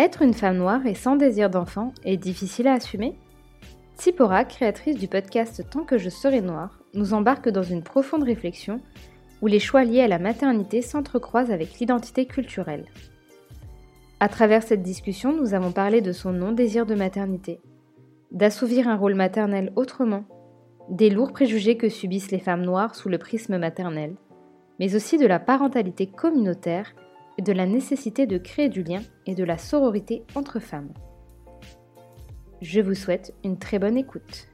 [0.00, 3.18] Être une femme noire et sans désir d'enfant est difficile à assumer
[3.98, 8.80] Tsipora, créatrice du podcast Tant que je serai noire, nous embarque dans une profonde réflexion
[9.42, 12.86] où les choix liés à la maternité s'entrecroisent avec l'identité culturelle.
[14.20, 17.60] À travers cette discussion, nous avons parlé de son non-désir de maternité,
[18.32, 20.24] d'assouvir un rôle maternel autrement,
[20.88, 24.14] des lourds préjugés que subissent les femmes noires sous le prisme maternel,
[24.78, 26.94] mais aussi de la parentalité communautaire
[27.40, 30.92] de la nécessité de créer du lien et de la sororité entre femmes.
[32.60, 34.48] Je vous souhaite une très bonne écoute.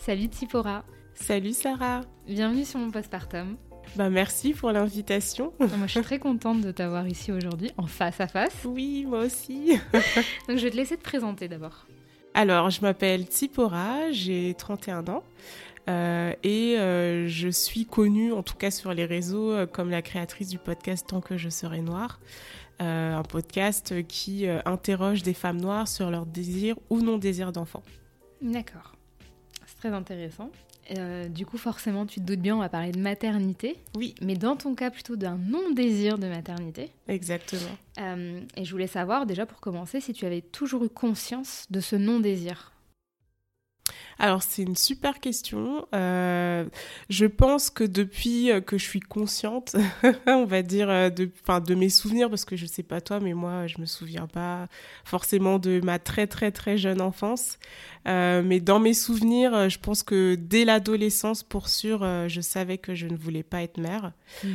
[0.00, 0.84] Salut Tsipora.
[1.14, 2.00] Salut Sarah.
[2.26, 3.56] Bienvenue sur mon postpartum.
[3.96, 5.52] Bah merci pour l'invitation.
[5.58, 8.64] Moi je suis très contente de t'avoir ici aujourd'hui en face à face.
[8.64, 9.78] Oui, moi aussi.
[10.48, 11.86] Donc je vais te laisser te présenter d'abord.
[12.34, 15.24] Alors, je m'appelle Tsipora, j'ai 31 ans.
[15.88, 20.02] Euh, et euh, je suis connue, en tout cas sur les réseaux, euh, comme la
[20.02, 22.20] créatrice du podcast Tant que je serai noire.
[22.80, 27.82] Un podcast qui interroge des femmes noires sur leur désir ou non désir d'enfant.
[28.40, 28.94] D'accord,
[29.66, 30.52] c'est très intéressant.
[31.28, 33.78] Du coup, forcément, tu te doutes bien, on va parler de maternité.
[33.96, 34.14] Oui.
[34.22, 36.92] Mais dans ton cas, plutôt d'un non-désir de maternité.
[37.08, 37.76] Exactement.
[38.56, 41.96] Et je voulais savoir, déjà pour commencer, si tu avais toujours eu conscience de ce
[41.96, 42.70] non-désir.
[44.20, 45.86] Alors c'est une super question.
[45.94, 46.64] Euh,
[47.08, 49.76] je pense que depuis euh, que je suis consciente,
[50.26, 51.30] on va dire euh, de,
[51.64, 54.66] de mes souvenirs, parce que je sais pas toi, mais moi je me souviens pas
[55.04, 57.58] forcément de ma très très très jeune enfance.
[58.06, 62.94] Euh, mais dans mes souvenirs, je pense que dès l'adolescence, pour sûr, je savais que
[62.94, 64.12] je ne voulais pas être mère.
[64.44, 64.48] Mmh.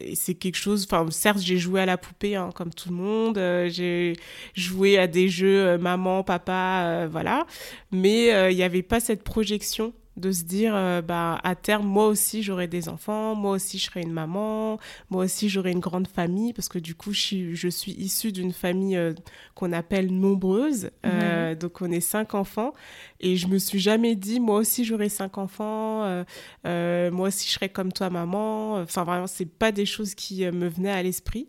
[0.00, 0.86] et c'est quelque chose.
[0.88, 3.36] Enfin, certes, j'ai joué à la poupée hein, comme tout le monde.
[3.70, 4.14] j'ai
[4.54, 7.46] joué à des jeux maman, papa, voilà.
[7.90, 12.06] Mais il n'y avait pas cette projection de se dire euh, bah à terme moi
[12.06, 16.08] aussi j'aurai des enfants moi aussi je serai une maman moi aussi j'aurai une grande
[16.08, 19.14] famille parce que du coup je suis, je suis issue d'une famille euh,
[19.54, 22.72] qu'on appelle nombreuse euh, donc on est cinq enfants
[23.20, 26.24] et je me suis jamais dit moi aussi j'aurai cinq enfants euh,
[26.66, 30.44] euh, moi aussi je serai comme toi maman enfin vraiment c'est pas des choses qui
[30.44, 31.48] me venaient à l'esprit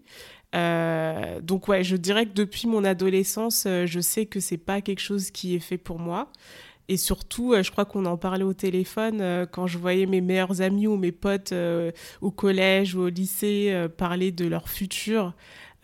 [0.54, 5.00] euh, donc ouais, je dirais que depuis mon adolescence, je sais que c'est pas quelque
[5.00, 6.30] chose qui est fait pour moi.
[6.92, 10.20] Et surtout, euh, je crois qu'on en parlait au téléphone euh, quand je voyais mes
[10.20, 15.34] meilleurs amis ou mes potes euh, au collège ou au lycée parler de leur futur.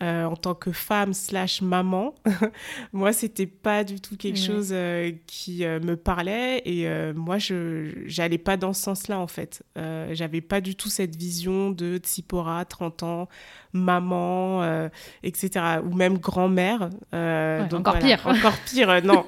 [0.00, 2.14] Euh, en tant que femme slash maman,
[2.92, 8.04] moi c'était pas du tout quelque chose euh, qui euh, me parlait et moi je
[8.06, 9.64] j'allais pas dans ce sens-là en fait.
[10.12, 13.28] J'avais pas du tout cette vision de Tsipora, 30 ans,
[13.72, 14.88] maman,
[15.22, 15.80] etc.
[15.84, 16.90] ou même grand-mère.
[17.12, 18.00] Ouais, encore voilà.
[18.00, 18.26] pire.
[18.26, 19.26] Encore pire, non.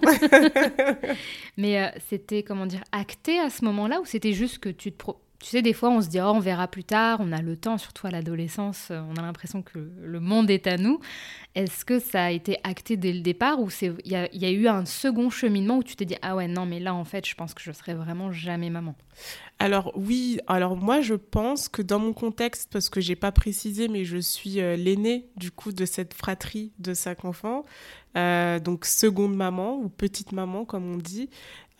[1.56, 5.20] Mais c'était comment dire acté à ce moment-là ou c'était juste que tu te pro
[5.40, 7.56] tu sais, des fois, on se dit, oh, on verra plus tard, on a le
[7.56, 11.00] temps, surtout à l'adolescence, euh, on a l'impression que le monde est à nous.
[11.54, 14.84] Est-ce que ça a été acté dès le départ ou il y, a eu un
[14.84, 17.54] second cheminement où tu t'es dit, ah ouais, non, mais là, en fait, je pense
[17.54, 18.94] que je serai vraiment jamais maman?
[19.58, 23.88] Alors oui, alors moi je pense que dans mon contexte, parce que j'ai pas précisé,
[23.88, 27.64] mais je suis euh, l'aînée du coup de cette fratrie de cinq enfants,
[28.16, 31.28] euh, donc seconde maman ou petite maman comme on dit,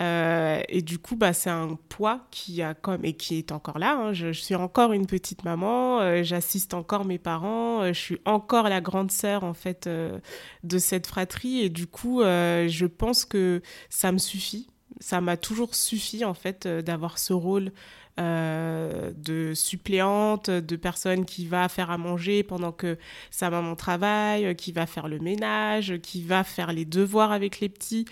[0.01, 3.79] euh, et du coup, bah, c'est un poids qui a comme et qui est encore
[3.79, 3.97] là.
[3.97, 4.13] Hein.
[4.15, 6.01] Je, suis encore une petite maman.
[6.01, 7.83] Euh, J'assiste encore mes parents.
[7.83, 11.61] Euh, je suis encore la grande sœur en fait de cette fratrie.
[11.61, 14.69] Et du coup, je pense que ça me suffit.
[15.01, 17.73] Ça m'a toujours suffi en fait d'avoir ce rôle
[18.21, 22.99] euh, de suppléante, de personne qui va faire à manger pendant que
[23.31, 27.69] sa maman travaille, qui va faire le ménage, qui va faire les devoirs avec les
[27.69, 28.05] petits.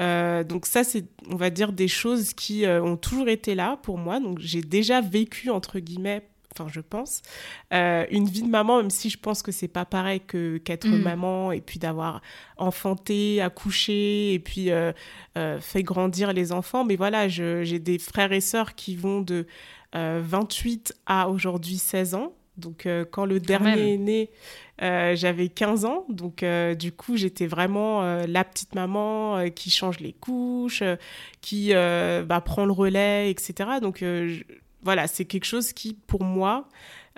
[0.00, 3.78] Euh, donc ça, c'est, on va dire, des choses qui euh, ont toujours été là
[3.82, 4.20] pour moi.
[4.20, 7.22] Donc j'ai déjà vécu, entre guillemets, enfin je pense,
[7.70, 11.02] une vie de maman, même si je pense que c'est pas pareil que qu'être mm.
[11.02, 12.20] maman et puis d'avoir
[12.56, 14.70] enfanté, accouché et puis
[15.60, 16.84] fait grandir les enfants.
[16.84, 19.46] Mais voilà, j'ai des frères et sœurs qui vont de
[19.92, 22.32] 28 à aujourd'hui 16 ans.
[22.58, 24.30] Donc quand le dernier est né,
[24.82, 29.70] euh, j'avais 15 ans, donc euh, du coup j'étais vraiment euh, la petite maman qui
[29.70, 30.82] change les couches,
[31.40, 33.70] qui bah, prend le relais, etc.
[33.80, 34.04] Donc
[34.82, 36.68] voilà, c'est quelque chose qui pour moi,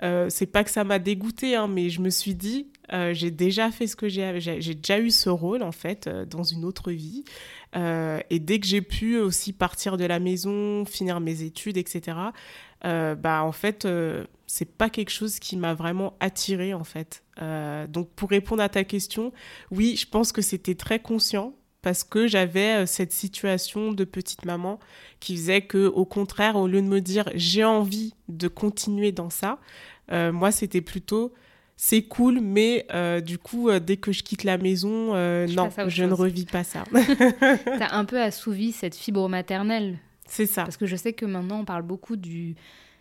[0.01, 2.67] c'est pas que ça m'a dégoûté, hein, mais je me suis dit,
[3.11, 6.65] j'ai déjà fait ce que j'ai, j'ai déjà eu ce rôle en fait dans une
[6.65, 7.23] autre vie.
[7.73, 12.17] et dès que j'ai pu aussi partir de la maison, finir mes études, etc.,
[12.83, 13.87] bah en fait
[14.47, 17.23] c'est pas quelque chose qui m'a vraiment attiré en fait.
[17.41, 19.33] Euh, donc pour répondre à ta question,
[19.71, 21.53] oui, je pense que c'était très conscient
[21.85, 24.79] parce que j'avais euh, cette situation de petite maman
[25.19, 29.29] qui faisait que au contraire, au lieu de me dire j'ai envie de continuer dans
[29.29, 29.59] ça,
[30.11, 31.31] euh, moi c'était plutôt
[31.77, 32.87] c'est cool, mais
[33.25, 35.13] du coup, dès que je quitte la maison,
[35.45, 36.85] non, je ne revis pas ça.
[37.41, 39.99] T'as un peu assouvi cette fibre maternelle.
[40.25, 40.63] C'est ça.
[40.63, 42.55] Parce que je sais que maintenant, on parle beaucoup du,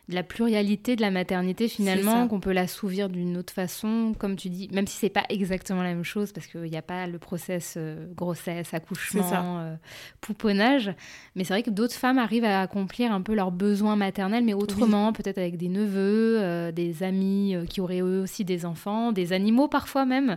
[0.08, 4.50] de la pluralité de la maternité finalement, qu'on peut l'assouvir d'une autre façon, comme tu
[4.50, 7.18] dis, même si c'est pas exactement la même chose parce qu'il n'y a pas le
[7.18, 9.74] process euh, grossesse, accouchement, euh,
[10.20, 10.92] pouponnage.
[11.36, 14.52] Mais c'est vrai que d'autres femmes arrivent à accomplir un peu leurs besoins maternels, mais
[14.52, 19.32] autrement, peut-être avec des neveux, euh, des amis qui auraient eux aussi des enfants, des
[19.32, 20.36] animaux parfois même.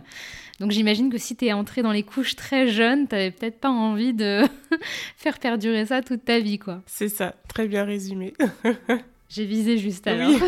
[0.60, 3.60] Donc j'imagine que si tu es entrée dans les couches très jeune, tu n'avais peut-être
[3.60, 4.42] pas envie de
[5.16, 6.80] faire perdurer ça toute ta vie, quoi.
[6.86, 8.32] C'est ça, très bien résumé.
[9.28, 10.32] J'ai visé juste alors.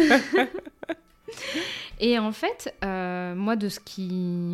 [2.01, 4.09] Et en fait, euh, moi, de ce qui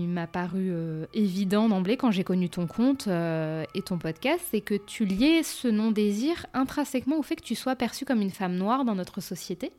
[0.08, 4.60] m'a paru euh, évident d'emblée quand j'ai connu ton compte euh, et ton podcast, c'est
[4.60, 8.56] que tu liais ce non-désir intrinsèquement au fait que tu sois perçue comme une femme
[8.56, 9.70] noire dans notre société.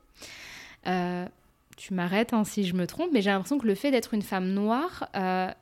[1.76, 4.22] tu m'arrêtes hein, si je me trompe, mais j'ai l'impression que le fait d'être une
[4.22, 5.10] femme noire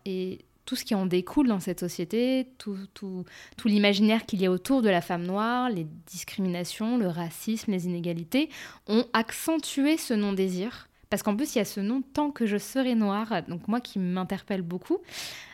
[0.06, 3.24] est tout ce qui en découle dans cette société, tout, tout,
[3.56, 7.86] tout l'imaginaire qu'il y a autour de la femme noire, les discriminations, le racisme, les
[7.86, 8.50] inégalités,
[8.88, 10.90] ont accentué ce non-désir.
[11.10, 13.80] Parce qu'en plus, il y a ce nom tant que je serai noire, donc moi
[13.80, 15.00] qui m'interpelle beaucoup.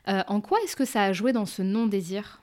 [0.07, 2.41] Euh, en quoi est-ce que ça a joué dans ce non-désir?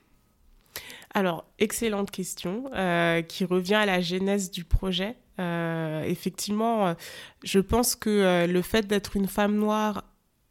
[1.15, 5.15] Alors, excellente question, euh, qui revient à la genèse du projet.
[5.39, 6.93] Euh, effectivement,
[7.43, 10.03] je pense que le fait d'être une femme noire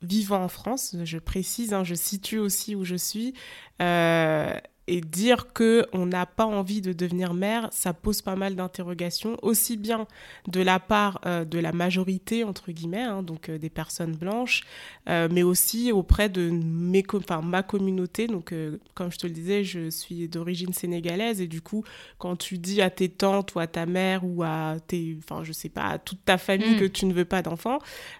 [0.03, 3.35] vivant en France, je précise, hein, je situe aussi où je suis,
[3.83, 4.53] euh,
[4.89, 9.37] et dire que on n'a pas envie de devenir mère, ça pose pas mal d'interrogations,
[9.43, 10.07] aussi bien
[10.49, 14.63] de la part euh, de la majorité entre guillemets, hein, donc euh, des personnes blanches,
[15.09, 18.27] euh, mais aussi auprès de mes, enfin, ma communauté.
[18.27, 18.55] Donc,
[18.95, 21.85] comme je te le disais, je suis d'origine sénégalaise et du coup,
[22.17, 25.53] quand tu dis à tes tantes ou à ta mère ou à tes, enfin, je
[25.53, 26.81] sais pas, à toute ta famille mm.
[26.81, 27.79] que tu ne veux pas d'enfants,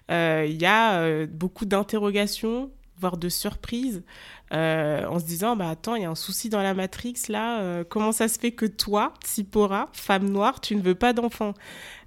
[0.09, 2.69] il y a beaucoup d'interrogations
[2.99, 4.03] voire de surprise,
[4.53, 7.61] euh, en se disant bah attends, il y a un souci dans la Matrix là,
[7.61, 11.53] euh, comment ça se fait que toi, Tsipora, femme noire, tu ne veux pas d'enfant?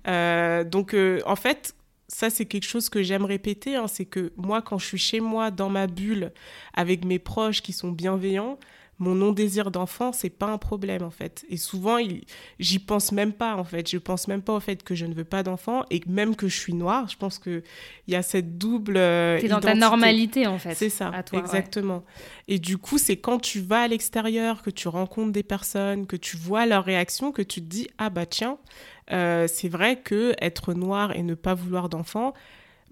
[0.08, 0.96] Euh, Donc
[1.26, 1.74] en fait,
[2.08, 5.20] ça c'est quelque chose que j'aime répéter, hein, c'est que moi quand je suis chez
[5.20, 6.32] moi dans ma bulle
[6.74, 8.58] avec mes proches qui sont bienveillants,
[9.02, 11.44] mon non-désir d'enfant, c'est pas un problème en fait.
[11.48, 11.98] Et souvent,
[12.58, 13.90] j'y pense même pas en fait.
[13.90, 16.48] Je pense même pas au fait que je ne veux pas d'enfant et même que
[16.48, 17.08] je suis noire.
[17.08, 17.62] Je pense qu'il
[18.06, 18.96] y a cette double.
[18.96, 20.74] Euh, c'est dans ta normalité en fait.
[20.74, 22.04] C'est ça, exactement.
[22.48, 26.16] Et du coup, c'est quand tu vas à l'extérieur, que tu rencontres des personnes, que
[26.16, 28.58] tu vois leurs réactions, que tu te dis ah bah tiens,
[29.10, 32.34] euh, c'est vrai que être noire et ne pas vouloir d'enfant,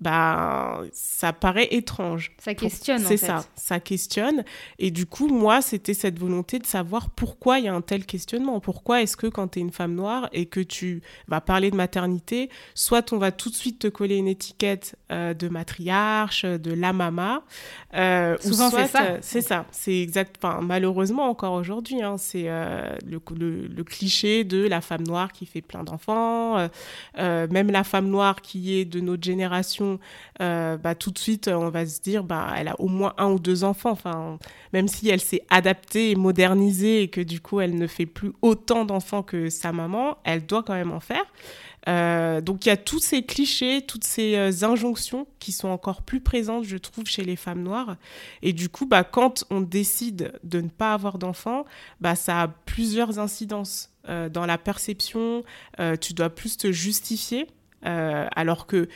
[0.00, 2.32] bah, ça paraît étrange.
[2.38, 3.00] Ça questionne.
[3.00, 4.44] C'est ça, ça questionne.
[4.78, 8.06] Et du coup, moi, c'était cette volonté de savoir pourquoi il y a un tel
[8.06, 8.60] questionnement.
[8.60, 11.76] Pourquoi est-ce que quand tu es une femme noire et que tu vas parler de
[11.76, 16.72] maternité, soit on va tout de suite te coller une étiquette euh, de matriarche, de
[16.72, 17.42] la mama.
[17.94, 19.18] Euh, Souvent, c'est ça.
[19.20, 19.66] c'est ça.
[19.70, 20.36] C'est exact.
[20.42, 23.20] Enfin, malheureusement, encore aujourd'hui, hein, c'est euh, le,
[23.68, 26.68] le, cliché de la femme noire qui fait plein d'enfants.
[27.16, 29.89] même la femme noire qui est de notre génération
[30.40, 33.30] euh, bah, tout de suite, on va se dire, bah, elle a au moins un
[33.30, 33.90] ou deux enfants.
[33.90, 34.38] Enfin,
[34.72, 38.32] même si elle s'est adaptée et modernisée et que du coup, elle ne fait plus
[38.42, 41.24] autant d'enfants que sa maman, elle doit quand même en faire.
[41.88, 46.02] Euh, donc il y a tous ces clichés, toutes ces euh, injonctions qui sont encore
[46.02, 47.96] plus présentes, je trouve, chez les femmes noires.
[48.42, 51.64] Et du coup, bah, quand on décide de ne pas avoir d'enfants,
[52.00, 53.90] bah, ça a plusieurs incidences.
[54.32, 55.44] dans la perception,
[56.00, 57.46] tu dois plus te justifier,
[57.82, 58.88] alors que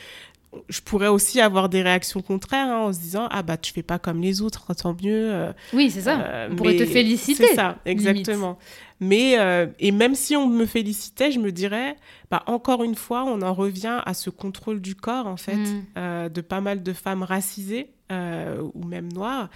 [0.68, 3.82] je pourrais aussi avoir des réactions contraires hein, en se disant ah bah tu fais
[3.82, 6.48] pas comme les autres tant mieux oui c'est ça.
[6.50, 8.58] on pourrait te féliciter c'est ça exactement.
[9.00, 9.36] Mais
[9.78, 11.96] et même si on me félicitait je me dirais
[12.30, 16.28] bah encore une fois on en revient à ce contrôle du corps en fait mm.
[16.28, 19.50] de pas mal de femmes racisées ou même noires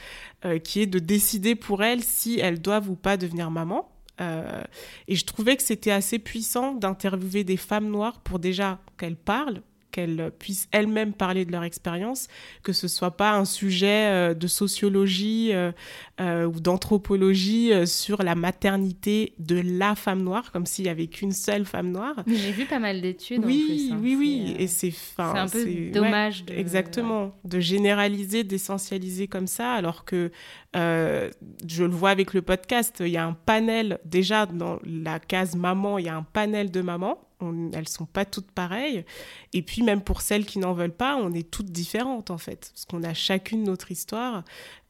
[0.64, 3.88] qui est de décider pour elles si elles doivent ou pas devenir maman.
[4.20, 4.62] Euh,
[5.06, 9.62] et je trouvais que c'était assez puissant d'interviewer des femmes noires pour déjà qu'elles parlent,
[9.98, 12.28] qu'elles puissent elles-mêmes parler de leur expérience,
[12.62, 15.72] que ce soit pas un sujet euh, de sociologie euh,
[16.20, 21.32] euh, ou d'anthropologie sur la maternité de la femme noire, comme s'il y avait qu'une
[21.32, 22.14] seule femme noire.
[22.28, 23.44] J'ai vu pas mal d'études.
[23.44, 26.44] Oui, en plus, oui, oui, et c'est c'est un peu dommage.
[26.44, 26.54] de...
[26.54, 30.30] Exactement, de généraliser, d'essentialiser comme ça, alors que
[30.74, 35.56] je le vois avec le podcast, il y a un panel déjà dans la case
[35.56, 39.04] maman, il y a un panel de mamans on, elles sont pas toutes pareilles.
[39.52, 42.70] Et puis même pour celles qui n'en veulent pas, on est toutes différentes en fait,
[42.74, 44.44] parce qu'on a chacune notre histoire.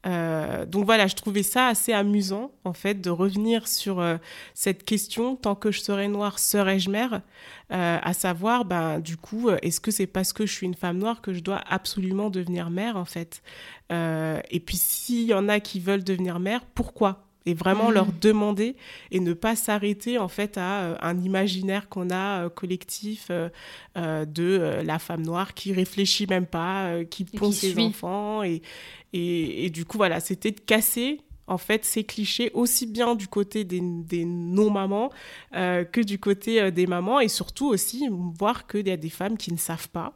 [0.05, 4.17] Euh, donc voilà, je trouvais ça assez amusant en fait de revenir sur euh,
[4.53, 5.35] cette question.
[5.35, 7.21] Tant que je serais noire, serais-je mère?
[7.71, 10.97] Euh, À savoir, ben du coup, est-ce que c'est parce que je suis une femme
[10.97, 13.41] noire que je dois absolument devenir mère en fait?
[13.91, 17.28] Et puis s'il y en a qui veulent devenir mère, pourquoi?
[17.45, 18.19] Et vraiment leur mm.
[18.21, 18.75] demander
[19.11, 23.49] et ne pas s'arrêter en fait à euh, un imaginaire qu'on a euh, collectif euh,
[24.25, 28.61] de la femme noire qui réfléchit même pas, qui pond ses enfants et,
[29.13, 33.63] et, du coup voilà c'était de casser en fait ces clichés aussi bien du côté
[33.63, 35.09] des, des non-mamans
[35.51, 39.51] que du côté des mamans et surtout aussi voir qu'il y a des femmes qui
[39.51, 40.13] ne savent pas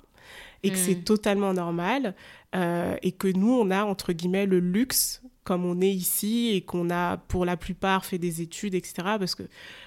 [0.61, 1.03] et que c'est mm.
[1.03, 2.15] totalement normal
[2.53, 6.89] et que nous on a entre guillemets le luxe comme on est ici et qu'on
[6.89, 8.93] a pour la plupart fait des études, etc.
[9.19, 9.43] Parce que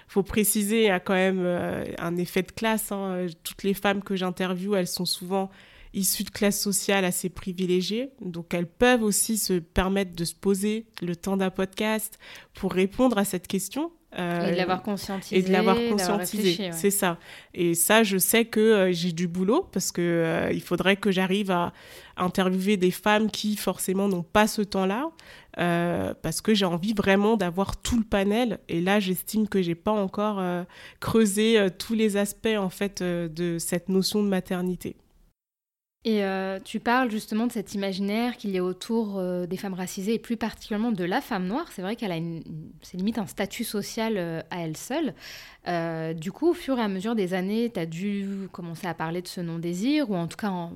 [0.08, 2.92] faut préciser, il y a quand même euh, un effet de classe.
[2.92, 3.26] Hein.
[3.42, 5.50] Toutes les femmes que j'interviewe, elles sont souvent
[5.94, 8.10] issues de classes sociales assez privilégiées.
[8.20, 12.18] Donc elles peuvent aussi se permettre de se poser le temps d'un podcast
[12.54, 13.92] pour répondre à cette question.
[14.18, 15.36] Euh, et de l'avoir conscientisé.
[15.36, 17.18] Et de l'avoir conscientisé, c'est ça.
[17.52, 21.50] Et ça, je sais que euh, j'ai du boulot parce que il faudrait que j'arrive
[21.50, 21.72] à
[22.16, 25.10] interviewer des femmes qui forcément n'ont pas ce temps-là.
[25.58, 28.58] Euh, parce que j'ai envie vraiment d'avoir tout le panel.
[28.68, 30.64] Et là, j'estime que j'ai pas encore euh,
[31.00, 34.96] creusé euh, tous les aspects en fait de cette notion de maternité.
[36.08, 36.22] Et
[36.64, 40.36] tu parles justement de cet imaginaire qu'il y a autour des femmes racisées et plus
[40.36, 41.66] particulièrement de la femme noire.
[41.72, 42.44] C'est vrai qu'elle a une,
[42.80, 44.16] c'est limite un statut social
[44.52, 45.14] à elle seule.
[46.14, 49.20] du coup, au fur et à mesure des années, tu as dû commencer à parler
[49.20, 50.75] de ce non-désir ou en tout cas en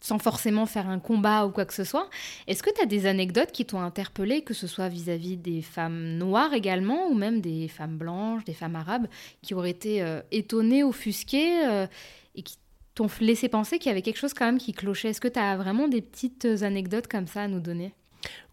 [0.00, 2.08] sans forcément faire un combat ou quoi que ce soit.
[2.46, 6.16] Est-ce que tu as des anecdotes qui t'ont interpellé, que ce soit vis-à-vis des femmes
[6.16, 9.06] noires également, ou même des femmes blanches, des femmes arabes,
[9.42, 11.86] qui auraient été euh, étonnées, offusquées, euh,
[12.34, 12.56] et qui
[12.94, 15.10] t'ont laissé penser qu'il y avait quelque chose quand même qui clochait?
[15.10, 17.92] Est-ce que tu as vraiment des petites anecdotes comme ça à nous donner?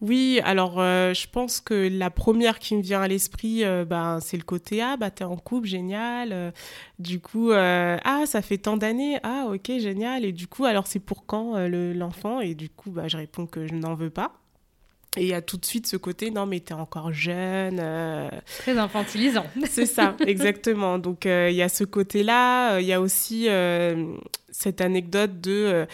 [0.00, 4.20] Oui, alors euh, je pense que la première qui me vient à l'esprit, euh, ben,
[4.20, 6.32] c'est le côté Ah, bah t'es en couple, génial.
[6.32, 6.50] Euh,
[6.98, 10.24] du coup, Ah, ça fait tant d'années, ah, ok, génial.
[10.24, 12.40] Et du coup, alors c'est pour quand l'enfant?
[12.40, 14.32] Et du coup, bah, je réponds que je n'en veux pas.
[15.16, 17.82] Et il y a tout de suite ce côté, non, mais t'es encore jeune.
[18.58, 19.46] Très infantilisant.
[19.68, 20.98] c'est ça, exactement.
[20.98, 22.78] Donc il y a ce côté-là.
[22.78, 23.48] Il y a aussi
[24.50, 25.86] cette anecdote de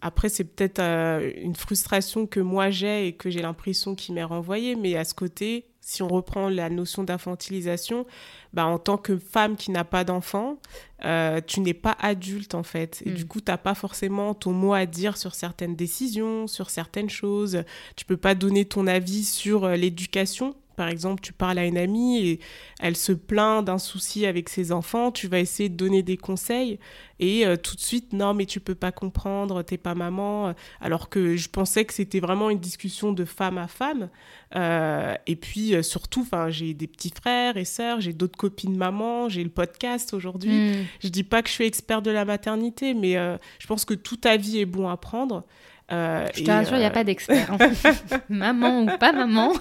[0.00, 4.24] après, c'est peut-être euh, une frustration que moi j'ai et que j'ai l'impression qu'il m'est
[4.24, 8.06] renvoyée, mais à ce côté, si on reprend la notion d'infantilisation,
[8.54, 10.58] bah, en tant que femme qui n'a pas d'enfant,
[11.04, 13.02] euh, tu n'es pas adulte en fait.
[13.04, 13.28] Et du mm.
[13.28, 17.64] coup, tu n'as pas forcément ton mot à dire sur certaines décisions, sur certaines choses.
[17.96, 21.78] Tu peux pas donner ton avis sur euh, l'éducation par exemple, tu parles à une
[21.78, 22.40] amie et
[22.80, 26.78] elle se plaint d'un souci avec ses enfants, tu vas essayer de donner des conseils
[27.22, 30.54] et euh, tout de suite, non, mais tu peux pas comprendre, t'es pas maman.
[30.80, 34.10] Alors que je pensais que c'était vraiment une discussion de femme à femme.
[34.56, 39.28] Euh, et puis euh, surtout, j'ai des petits frères et sœurs, j'ai d'autres copines maman,
[39.28, 40.72] j'ai le podcast aujourd'hui.
[40.72, 40.84] Hmm.
[40.98, 44.22] Je dis pas que je suis expert de la maternité, mais je pense que toute
[44.22, 45.44] ta vie est bon à prendre.
[45.92, 47.50] Euh, je te rassure, il n'y a pas d'expert.
[47.52, 47.70] Hein.
[48.28, 49.52] maman ou pas maman,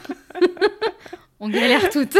[1.39, 2.17] on galère toutes.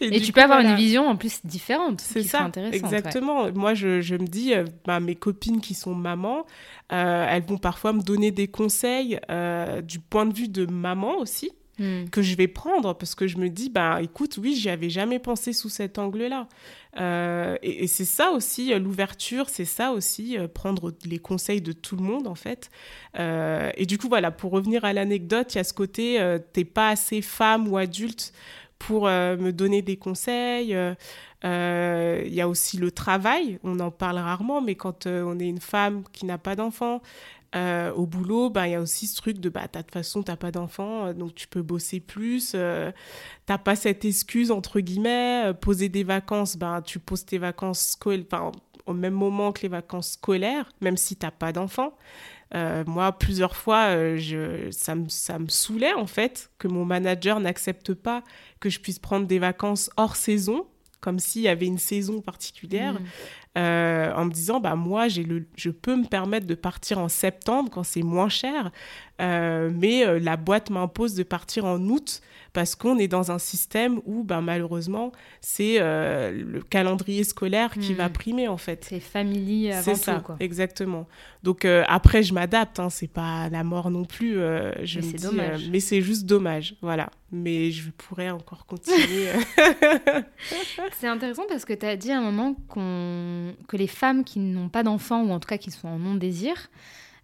[0.00, 2.00] Et, tu peux avoir une vision en plus différente.
[2.00, 3.50] C'est ça, exactement.
[3.52, 6.44] Moi, je, je, me dis, euh, bah, mes copines qui sont mamans,
[6.92, 9.18] euh, elles vont parfois me donner des conseils
[9.82, 11.50] du point de vue de maman aussi.
[11.78, 12.06] Hmm.
[12.10, 15.20] que je vais prendre parce que je me dis bah écoute oui j'y avais jamais
[15.20, 16.48] pensé sous cet angle là
[16.96, 21.72] euh, et, c'est ça aussi, euh, l'ouverture, c'est ça aussi, euh, prendre les conseils de
[21.72, 22.70] tout le monde en fait.
[23.18, 26.90] et du coup, voilà, pour revenir à l'anecdote, il y a ce côté, t'es pas
[26.90, 28.32] assez femme ou adulte
[28.78, 30.76] pour me donner des conseils.
[31.44, 35.60] Il y a aussi le travail, on en parle rarement, mais quand on est une
[35.60, 37.02] femme qui n'a pas d'enfant,
[37.54, 40.22] euh, au boulot, ben, il y a aussi ce truc de bah, de toute façon,
[40.22, 42.52] tu n'as pas d'enfant, euh, donc tu peux bosser plus.
[42.54, 42.90] Euh,
[43.46, 47.98] tu n'as pas cette excuse, entre guillemets, poser des vacances, ben, tu poses tes vacances
[48.86, 51.96] au même moment que les vacances scolaires, même si tu n'as pas d'enfant.
[52.54, 57.94] moi, plusieurs fois, je, ça, me, ça me saoulait en fait que mon manager n'accepte
[57.94, 58.22] pas
[58.60, 60.66] que je puisse prendre des vacances hors saison
[61.00, 62.94] comme s'il y avait une saison particulière.
[62.94, 63.06] Mmh.
[63.58, 67.08] Euh, en me disant bah moi j'ai le je peux me permettre de partir en
[67.08, 68.70] septembre quand c'est moins cher
[69.20, 72.20] euh, mais euh, la boîte m'impose de partir en août
[72.58, 78.08] parce qu'on est dans un système où ben, malheureusement c'est le calendrier scolaire qui va
[78.08, 78.12] hmm.
[78.12, 78.84] primer en fait.
[78.88, 80.34] C'est familier avant c'est ça quoi.
[80.40, 81.06] exactement.
[81.44, 84.34] Donc après je m'adapte hein, c'est pas la mort non plus
[84.82, 85.68] je mais c'est dommage.
[85.70, 87.10] mais c'est juste dommage voilà.
[87.30, 89.28] Mais je pourrais encore continuer.
[90.98, 94.38] C'est intéressant parce que tu as dit à un moment qu'on que les femmes qui
[94.38, 96.70] n'ont pas d'enfants, ou en tout cas qui sont en non-désir,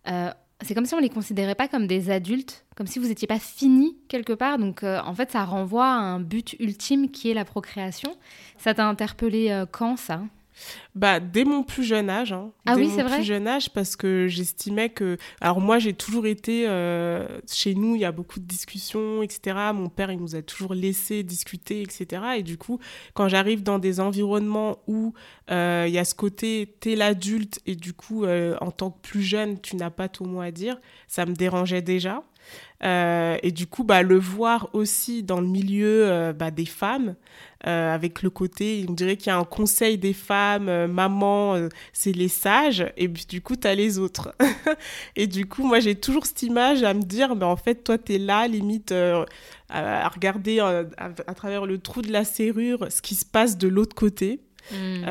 [0.06, 0.30] euh,
[0.62, 3.38] c'est comme si on les considérait pas comme des adultes, comme si vous n'étiez pas
[3.38, 4.58] fini quelque part.
[4.58, 8.16] Donc euh, en fait, ça renvoie à un but ultime qui est la procréation.
[8.58, 10.22] Ça t'a interpellé euh, quand ça?
[10.94, 12.32] Bah, dès mon plus jeune âge.
[12.32, 12.52] Hein.
[12.66, 13.16] Ah dès oui, c'est vrai.
[13.16, 15.16] plus jeune âge, parce que j'estimais que.
[15.40, 16.64] Alors, moi, j'ai toujours été.
[16.68, 19.56] Euh, chez nous, il y a beaucoup de discussions, etc.
[19.74, 22.22] Mon père, il nous a toujours laissé discuter, etc.
[22.38, 22.78] Et du coup,
[23.14, 25.14] quand j'arrive dans des environnements où
[25.50, 29.00] euh, il y a ce côté, t'es l'adulte, et du coup, euh, en tant que
[29.00, 32.22] plus jeune, tu n'as pas ton mot à dire, ça me dérangeait déjà.
[32.84, 37.14] Euh, et du coup, bah, le voir aussi dans le milieu euh, bah, des femmes,
[37.66, 42.12] euh, avec le côté, on dirait qu'il y a un conseil des femmes, maman, c'est
[42.12, 44.34] les sages, et puis du coup, tu as les autres.
[45.16, 47.96] et du coup, moi, j'ai toujours cette image à me dire, mais en fait, toi,
[47.96, 48.92] tu es là, limite,
[49.70, 53.96] à, regarder à, travers le trou de la serrure ce qui se passe de l'autre
[53.96, 54.40] côté.
[54.70, 55.04] Mm.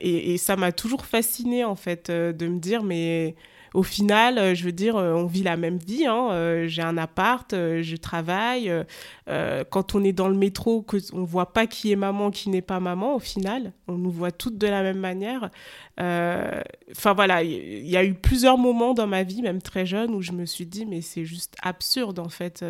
[0.00, 3.34] Et, et, ça m'a toujours fascinée, en fait, de me dire, mais
[3.76, 6.06] au final, euh, je veux dire, euh, on vit la même vie.
[6.06, 6.30] Hein.
[6.30, 8.72] Euh, j'ai un appart, je travaille.
[9.70, 12.80] quand on est dans le métro, on voit pas qui est maman, qui n'est pas
[12.80, 13.16] maman.
[13.16, 15.50] Au final, on nous voit toutes de la même manière.
[15.98, 20.22] Enfin voilà, il y, a eu plusieurs moments dans ma vie, même très jeune, où
[20.22, 22.64] je me suis dit, mais c'est juste absurde en fait.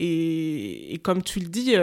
[0.00, 1.74] Et, comme tu le dis,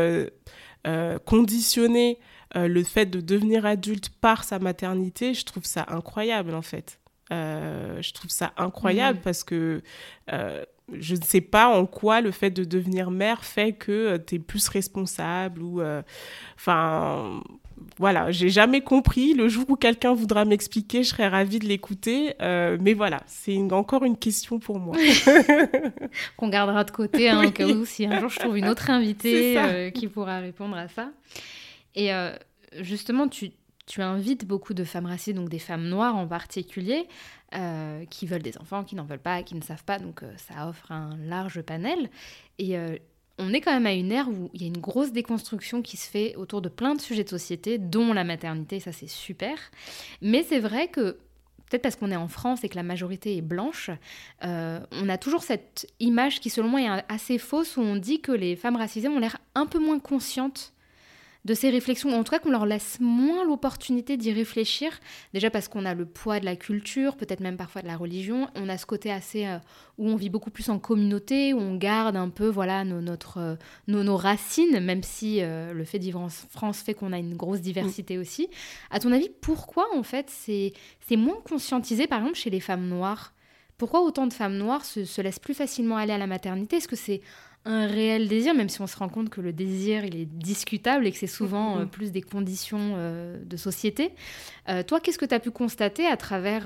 [1.25, 2.17] conditionner
[2.55, 6.99] le fait de devenir adulte par sa maternité, je trouve ça incroyable en fait.
[7.31, 9.81] Euh, je trouve ça incroyable parce que
[10.31, 14.17] euh, je ne sais pas en quoi le fait de devenir mère fait que euh,
[14.23, 15.81] tu es plus responsable ou
[16.55, 17.41] enfin
[17.97, 19.33] voilà, j'ai jamais compris.
[19.33, 22.35] Le jour où quelqu'un voudra m'expliquer, je serais ravie de l'écouter.
[22.39, 24.95] mais voilà, c'est encore une question pour moi.
[26.37, 28.89] Qu'on gardera de côté, hein, au cas où si un jour je trouve une autre
[28.91, 31.09] invitée qui pourra répondre à ça.
[31.95, 32.11] Et
[32.79, 33.51] justement, tu,
[33.85, 37.07] tu invites beaucoup de femmes racisées, donc des femmes noires en particulier,
[37.53, 40.33] euh, qui veulent des enfants, qui n'en veulent pas, qui ne savent pas, donc euh,
[40.37, 42.09] ça offre un large panel.
[42.57, 42.97] Et euh,
[43.37, 45.97] on est quand même à une ère où il y a une grosse déconstruction qui
[45.97, 49.57] se fait autour de plein de sujets de société, dont la maternité, ça c'est super.
[50.21, 51.19] Mais c'est vrai que
[51.69, 53.89] peut-être parce qu'on est en France et que la majorité est blanche,
[54.41, 58.31] on a toujours cette image qui selon moi est assez fausse où on dit que
[58.31, 60.74] les femmes racisées ont l'air un peu moins conscientes
[61.45, 64.99] de ces réflexions, en tout cas qu'on leur laisse moins l'opportunité d'y réfléchir,
[65.31, 68.49] déjà parce qu'on a le poids de la culture, peut-être même parfois de la religion,
[68.55, 69.59] on a ce côté assez euh,
[69.99, 73.37] où on vit beaucoup plus en communauté, où on garde un peu voilà nos, notre,
[73.37, 73.55] euh,
[73.87, 77.35] nos, racines, même si euh, le fait de vivre en France fait qu'on a une
[77.35, 78.49] grosse diversité aussi.
[78.89, 80.73] À ton avis, pourquoi en fait c'est
[81.15, 83.33] moins conscientisé par exemple chez les femmes noires?
[83.77, 86.77] Pourquoi autant de femmes noires se, se laissent plus facilement aller à la maternité?
[86.77, 87.21] Est-ce que c'est
[87.65, 91.07] un réel désir, même si on se rend compte que le désir, il est discutable
[91.07, 94.11] et que c'est souvent euh, plus des conditions euh, de société.
[94.69, 96.65] Euh, toi, qu'est-ce que tu as pu constater à travers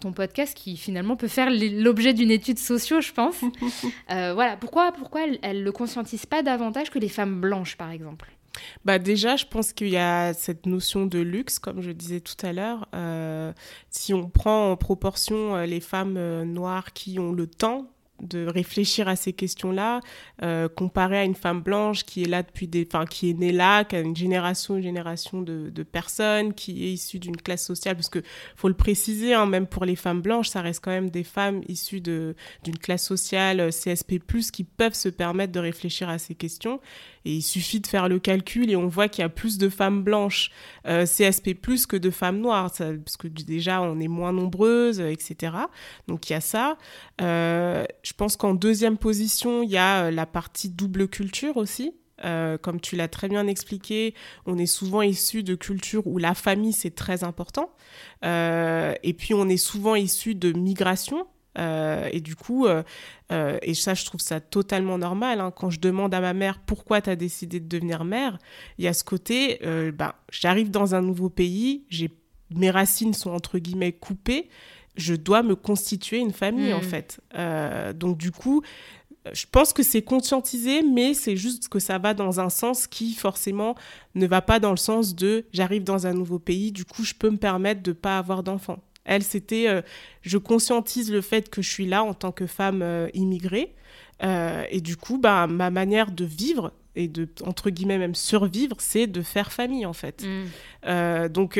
[0.00, 3.40] ton podcast qui finalement peut faire l'objet d'une étude socio, je pense?
[4.08, 8.32] Voilà, pourquoi, pourquoi elle ne le conscientise pas davantage que les femmes blanches, par exemple?
[8.84, 12.46] Bah déjà, je pense qu'il y a cette notion de luxe, comme je disais tout
[12.46, 12.88] à l'heure.
[13.90, 17.91] si on prend en proportion les femmes noires qui ont le temps
[18.22, 20.00] de réfléchir à ces questions-là,
[20.42, 23.52] euh, comparé à une femme blanche qui est là depuis des, enfin, qui est née
[23.52, 27.64] là, qui a une génération, une génération de, de personnes, qui est issue d'une classe
[27.64, 28.22] sociale, parce que
[28.56, 31.62] faut le préciser, hein, même pour les femmes blanches, ça reste quand même des femmes
[31.68, 32.34] issues d'une
[32.80, 34.20] classe sociale euh, CSP+,
[34.52, 36.80] qui peuvent se permettre de réfléchir à ces questions.
[37.24, 39.68] Et il suffit de faire le calcul et on voit qu'il y a plus de
[39.68, 40.50] femmes blanches
[40.86, 41.54] euh, CSP+,
[41.88, 45.54] que de femmes noires, parce que déjà on est moins nombreuses, etc.
[46.08, 46.76] Donc il y a ça.
[47.20, 51.94] Euh, je pense qu'en deuxième position, il y a euh, la partie double culture aussi.
[52.24, 54.14] Euh, comme tu l'as très bien expliqué,
[54.46, 57.70] on est souvent issu de cultures où la famille, c'est très important.
[58.24, 61.26] Euh, et puis, on est souvent issu de migration.
[61.58, 62.66] Euh, et du coup,
[63.30, 65.40] et ça, je trouve ça totalement normal.
[65.40, 65.50] Hein.
[65.50, 68.38] Quand je demande à ma mère pourquoi tu as décidé de devenir mère,
[68.78, 69.60] il y a ce côté,
[69.94, 71.84] bah, j'arrive dans un nouveau pays,
[72.50, 74.48] mes racines sont entre guillemets coupées,
[74.96, 76.82] je dois me constituer une famille en hmm.
[76.82, 77.20] fait.
[77.94, 78.62] donc du coup,
[79.32, 83.14] je pense que c'est conscientisé, mais c'est juste que ça va dans un sens qui
[83.14, 83.76] forcément
[84.14, 87.14] ne va pas dans le sens de j'arrive dans un nouveau pays, du coup je
[87.14, 88.82] peux me permettre de ne pas avoir d'enfants.
[89.04, 89.82] Elle, c'était euh,
[90.22, 93.74] je conscientise le fait que je suis là en tant que femme euh, immigrée.
[94.22, 98.76] Euh, et du coup, bah, ma manière de vivre et de, entre guillemets, même survivre,
[98.78, 100.24] c'est de faire famille, en fait.
[100.24, 101.28] Mm.
[101.28, 101.58] donc,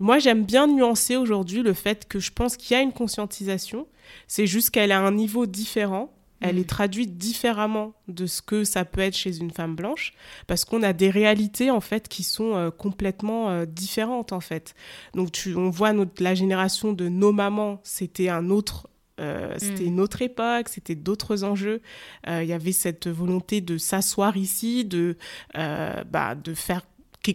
[0.00, 3.86] moi, j'aime bien nuancer aujourd'hui le fait que je pense qu'il y a une conscientisation.
[4.26, 6.10] C'est juste qu'elle a un niveau différent
[6.42, 6.66] elle est mm.
[6.66, 10.12] traduite différemment de ce que ça peut être chez une femme blanche,
[10.46, 14.74] parce qu'on a des réalités en fait qui sont euh, complètement euh, différentes en fait.
[15.14, 18.88] Donc on voit notre, la génération de nos mamans, c'était un autre
[19.20, 19.88] euh, c'était mm.
[19.88, 21.80] une autre époque, c'était d'autres enjeux.
[22.26, 25.16] Il y avait cette volonté de s'asseoir ici, de,
[25.54, 26.82] bah, de faire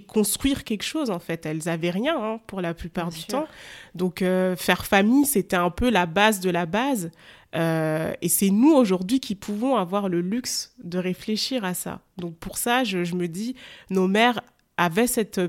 [0.08, 1.46] construire quelque chose en fait.
[1.46, 3.48] Elles avaient rien hein, pour la plupart du temps.
[3.96, 7.12] Donc faire famille, c'était un peu la base de la base.
[7.58, 12.02] Euh, et c'est nous aujourd'hui qui pouvons avoir le luxe de réfléchir à ça.
[12.17, 13.56] Donc pour ça, je, me dis,
[13.89, 14.41] nos mères
[14.78, 15.41] avaient cette,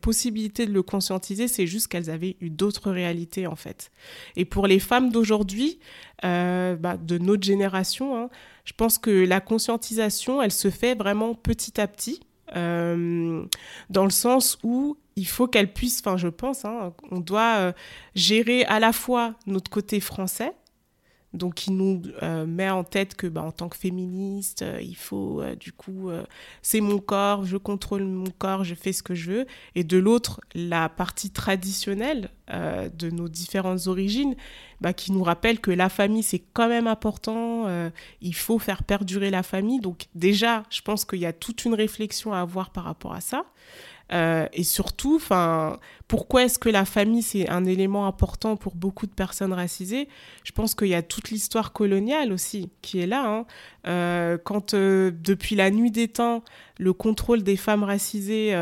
[0.00, 3.90] possibilité de le conscientiser, c'est juste qu'elles avaient eu d'autres réalités en fait.
[4.36, 5.78] Et pour les femmes d'aujourd'hui,
[6.24, 8.28] euh, bah, de notre génération, hein,
[8.64, 12.20] je pense que la conscientisation, elle se fait vraiment petit à petit.
[12.54, 13.44] Euh,
[13.90, 17.72] dans le sens où il faut qu'elle puisse, enfin je pense, hein, on doit
[18.14, 20.52] gérer à la fois notre côté français,
[21.32, 24.96] donc il nous euh, met en tête que bah, en tant que féministe, euh, il
[24.96, 26.10] faut du coup,
[26.62, 29.98] c'est mon corps, je contrôle mon corps, je fais ce que je veux, et de
[29.98, 34.36] l'autre la partie traditionnelle de nos différentes origines,
[34.80, 37.66] bah, qui nous rappelle que la famille c'est quand même important,
[38.20, 39.80] il faut faire perdurer la famille.
[39.80, 43.20] Donc déjà, je pense qu'il y a toute une réflexion à avoir par rapport à
[43.20, 43.44] ça.
[44.12, 45.20] Euh, et surtout,
[46.08, 50.08] pourquoi est-ce que la famille c'est un élément important pour beaucoup de personnes racisées?
[50.44, 53.26] Je pense qu'il y a toute l'histoire coloniale aussi qui est là.
[53.26, 53.46] Hein.
[53.86, 56.44] Euh, quand euh, depuis la nuit des temps,
[56.78, 58.54] le contrôle des femmes racisées,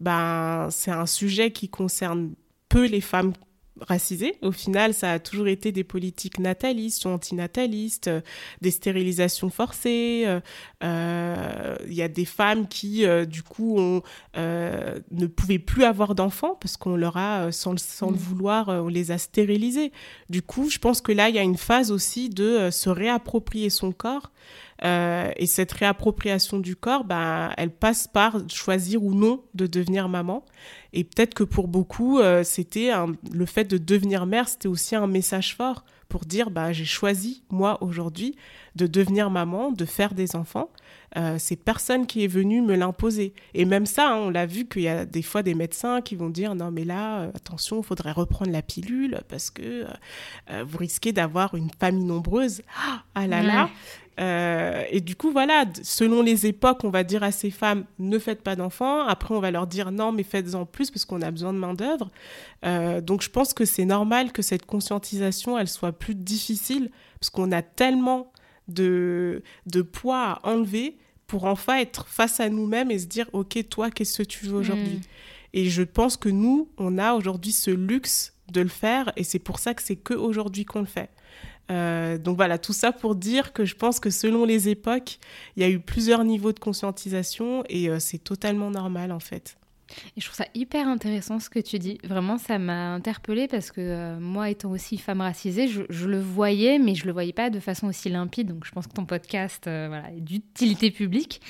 [0.00, 2.34] ben c'est un sujet qui concerne
[2.68, 3.32] peu les femmes
[3.80, 4.36] racisés.
[4.42, 8.20] Au final, ça a toujours été des politiques natalistes ou antinatalistes, euh,
[8.60, 10.24] des stérilisations forcées.
[10.26, 10.40] Euh,
[10.82, 14.02] euh, il y a des femmes qui, du coup, ont,
[14.36, 18.18] ne pouvaient plus avoir d'enfants parce qu'on leur a, sans, sans le mm.
[18.18, 19.92] vouloir, on les a stérilisées.
[20.28, 23.70] Du coup, je pense que là, il y a une phase aussi de se réapproprier
[23.70, 24.30] son corps.
[24.82, 30.44] Et cette réappropriation du corps, bah, elle passe par choisir ou non de devenir maman.
[30.94, 32.92] Et peut-être que pour beaucoup, euh, c'était
[33.32, 37.42] le fait de devenir mère, c'était aussi un message fort pour dire bah, j'ai choisi,
[37.50, 38.36] moi, aujourd'hui,
[38.76, 40.70] de devenir maman, de faire des enfants.
[41.16, 43.34] Euh, c'est personne qui est venu me l'imposer.
[43.54, 46.14] Et même ça, hein, on l'a vu qu'il y a des fois des médecins qui
[46.14, 49.86] vont dire non mais là, euh, attention, il faudrait reprendre la pilule parce que
[50.64, 52.62] vous risquez d'avoir une famille nombreuse.
[53.14, 53.68] Ah là là.
[54.20, 58.18] Euh, et du coup, voilà, selon les époques, on va dire à ces femmes, ne
[58.18, 59.06] faites pas d'enfants.
[59.06, 62.10] Après, on va leur dire, non, mais faites-en plus parce qu'on a besoin de main-d'œuvre.
[62.64, 67.30] Euh, donc, je pense que c'est normal que cette conscientisation, elle soit plus difficile parce
[67.30, 68.32] qu'on a tellement
[68.68, 70.96] de, de poids à enlever
[71.26, 74.56] pour enfin être face à nous-mêmes et se dire, OK, toi, qu'est-ce que tu veux
[74.56, 74.96] aujourd'hui?
[74.96, 75.02] Mm.
[75.54, 79.38] Et je pense que nous, on a aujourd'hui ce luxe de le faire et c'est
[79.38, 81.10] pour ça que c'est que aujourd'hui qu'on le fait.
[81.70, 85.18] Euh, donc voilà, tout ça pour dire que je pense que selon les époques,
[85.56, 89.56] il y a eu plusieurs niveaux de conscientisation et euh, c'est totalement normal en fait.
[90.16, 91.98] Et je trouve ça hyper intéressant ce que tu dis.
[92.04, 96.78] Vraiment, ça m'a interpellée parce que euh, moi, étant aussi femme racisée, je, le voyais,
[96.78, 98.48] mais je le voyais pas de façon aussi limpide.
[98.48, 101.40] Donc, je pense que ton podcast euh, voilà, est d'utilité publique.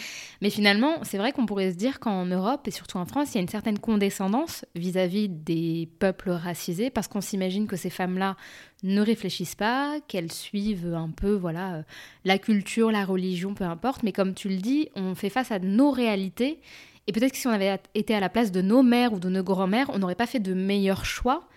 [0.41, 3.37] Mais finalement, c'est vrai qu'on pourrait se dire qu'en Europe et surtout en France, il
[3.37, 8.37] y a une certaine condescendance vis-à-vis des peuples racisés parce qu'on s'imagine que ces femmes-là
[8.85, 11.83] ne réfléchissent pas, qu'elles suivent un peu voilà euh,
[12.25, 14.03] la culture, la religion, peu importe.
[14.03, 16.61] Mais comme tu le dis, on fait face à nos réalités
[17.07, 19.29] et peut-être que si on avait été à la place de nos mères ou de
[19.29, 21.49] nos grands-mères, on n'aurait pas fait de meilleurs choix.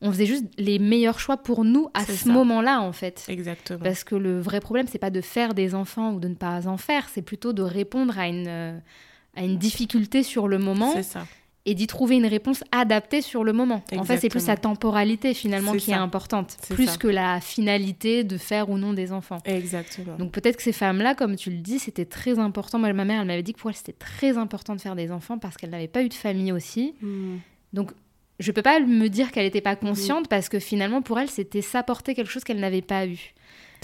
[0.00, 3.24] On faisait juste les meilleurs choix pour nous à ce moment-là, en fait.
[3.28, 3.80] Exactement.
[3.82, 6.66] Parce que le vrai problème, c'est pas de faire des enfants ou de ne pas
[6.66, 8.82] en faire, c'est plutôt de répondre à une,
[9.36, 10.92] à une difficulté sur le moment.
[10.94, 11.26] C'est ça.
[11.66, 13.82] Et d'y trouver une réponse adaptée sur le moment.
[13.96, 18.36] En fait, c'est plus sa temporalité finalement qui est importante, plus que la finalité de
[18.36, 19.38] faire ou non des enfants.
[19.44, 20.16] Exactement.
[20.16, 22.78] Donc peut-être que ces femmes-là, comme tu le dis, c'était très important.
[22.78, 25.10] Moi, ma mère, elle m'avait dit que pour elle, c'était très important de faire des
[25.10, 26.94] enfants parce qu'elle n'avait pas eu de famille aussi.
[27.00, 27.38] Hmm.
[27.72, 27.92] Donc
[28.40, 31.62] je peux pas me dire qu'elle n'était pas consciente parce que finalement, pour elle, c'était
[31.62, 33.32] s'apporter quelque chose qu'elle n'avait pas eu.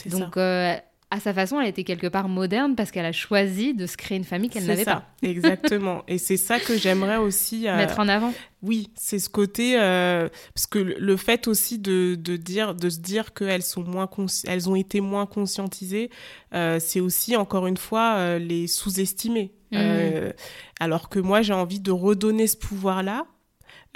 [0.07, 0.77] Donc, euh,
[1.13, 4.17] à sa façon, elle était quelque part moderne parce qu'elle a choisi de se créer
[4.17, 5.05] une famille qu'elle n'avait pas.
[5.23, 6.05] Exactement.
[6.09, 8.33] Et c'est ça que j'aimerais aussi euh, mettre en avant.
[8.63, 13.01] Oui, c'est ce côté euh, parce que le fait aussi de, de, dire de se
[13.01, 14.09] dire qu'elles sont moins
[14.47, 16.11] elles ont été moins conscientisées,
[16.55, 19.53] euh, c'est aussi encore une fois les sous-estimer.
[19.73, 20.33] Mmh.
[20.81, 23.25] alors que moi j'ai envie de redonner ce pouvoir là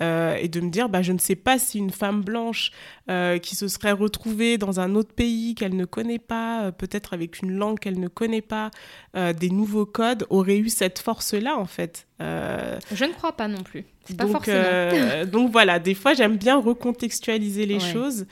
[0.00, 2.72] euh, et de me dire, bah, je ne sais pas si une femme blanche
[3.08, 7.14] euh, qui se serait retrouvée dans un autre pays qu'elle ne connaît pas, euh, peut-être
[7.14, 8.70] avec une langue qu'elle ne connaît pas,
[9.14, 12.08] des nouveaux codes, aurait eu cette force-là, en fait.
[12.18, 13.84] Je ne crois pas non plus.
[14.04, 15.24] C'est pas forcément.
[15.26, 18.26] donc voilà, des fois, j'aime bien recontextualiser les choses.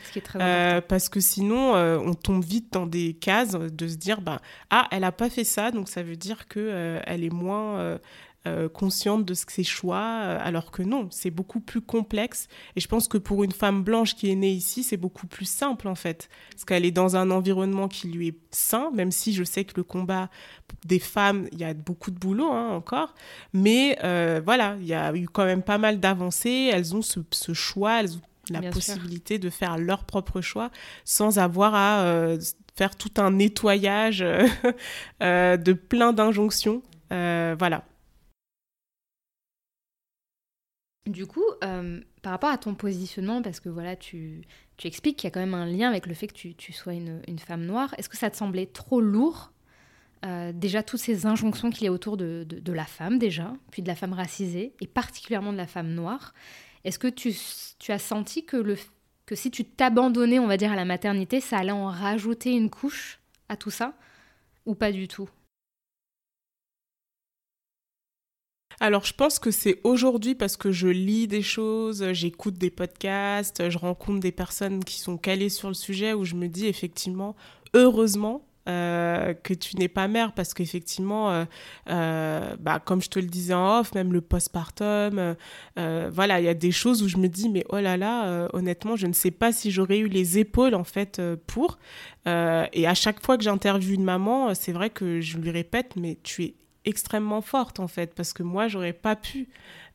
[0.89, 5.03] parce que sinon, on tombe vite dans des cases de se dire, bah, ah, elle
[5.03, 7.99] n'a pas fait ça, donc ça veut dire qu'elle elle est moins
[8.49, 12.49] euh, consciente de ses choix, euh, alors que non, c'est beaucoup plus complexe.
[12.75, 15.45] Et je pense que pour une femme blanche qui est née ici, c'est beaucoup plus
[15.45, 19.33] simple en fait, parce qu'elle est dans un environnement qui lui est sain, même si
[19.33, 20.29] je sais que le combat
[20.85, 23.15] des femmes, il y a beaucoup de boulot hein, encore,
[23.53, 26.69] mais euh, voilà, il y a eu quand même pas mal d'avancées.
[26.73, 30.73] Elles ont ce, choix, elles ont la possibilité de faire leur propre choix
[31.05, 32.35] sans avoir à
[32.75, 34.19] faire tout un nettoyage
[35.21, 36.83] de plein d'injonctions.
[37.09, 37.85] voilà.
[41.07, 44.43] Du coup, euh, par rapport à ton positionnement, parce que voilà, tu,
[44.77, 46.73] tu expliques qu'il y a quand même un lien avec le fait que tu, tu
[46.73, 49.51] sois une, une, femme noire, est-ce que ça te semblait trop lourd
[50.25, 53.83] euh, Déjà, toutes ces injonctions qu'il y a autour de, de, la femme, déjà, puis
[53.83, 56.35] de la femme racisée, et particulièrement de la femme noire?
[56.85, 57.35] Est-ce que tu,
[57.81, 58.77] tu, as senti que, le,
[59.27, 62.71] que si tu t'abandonnais, on va dire, à la maternité, ça allait en rajouter une
[62.71, 63.95] couche à tout ça?
[64.67, 65.29] Ou pas du tout?
[68.83, 73.71] Alors, je pense que c'est aujourd'hui parce que je lis des choses, j'écoute des podcasts,
[73.71, 77.37] je rencontre des personnes qui sont calées sur le sujet où je me dis effectivement,
[77.75, 81.45] heureusement, euh, que tu n'es pas mère parce qu'effectivement, euh,
[81.91, 85.37] euh, bah, comme je te le disais en off, même le postpartum,
[85.77, 88.97] voilà, il y a des choses où je me dis mais oh là là, honnêtement,
[88.97, 91.79] je ne sais pas si j'aurais eu les épaules en fait pour.
[92.27, 96.19] et à chaque fois que j'interviewe une maman, c'est vrai que je lui répète mais
[96.25, 99.49] tu es extrêmement forte en fait parce que moi j'aurais pas pu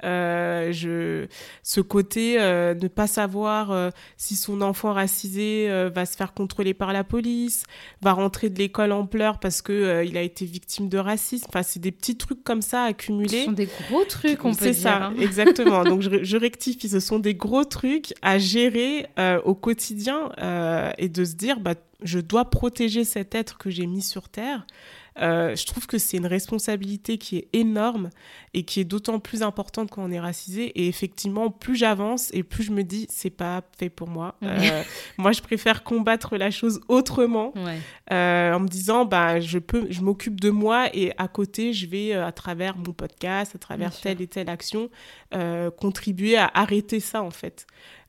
[0.03, 1.25] euh, je
[1.63, 6.73] ce côté euh, ne pas savoir euh, si son enfant racisé va se faire contrôler
[6.73, 7.65] par la police
[8.01, 11.45] va rentrer de l'école en pleurs parce que il a été victime de racisme.
[11.49, 13.39] Enfin c'est des petits trucs comme ça accumulés.
[13.39, 15.13] Ce sont des gros trucs on peut dire c'est ça hein.
[15.19, 15.83] exactement.
[15.83, 16.89] Donc je, je, rectifie.
[16.89, 19.07] Ce sont des gros trucs à gérer
[19.43, 20.31] au quotidien
[20.97, 21.73] et de se dire bah
[22.03, 24.65] je dois protéger cet être que j'ai mis sur terre
[25.19, 28.09] euh, je trouve que c'est une responsabilité qui est énorme
[28.53, 30.65] et qui est d'autant plus importante quand on est racisé.
[30.79, 34.35] Et effectivement, plus j'avance et plus je me dis, c'est pas fait pour moi.
[34.43, 34.83] Euh,
[35.17, 37.53] moi, je préfère combattre la chose autrement,
[38.11, 41.87] euh, en me disant, bah, je peux, je m'occupe de moi et à côté, je
[41.87, 44.89] vais, à travers mon podcast, à travers telle et telle action,
[45.77, 47.65] contribuer à arrêter ça, en fait.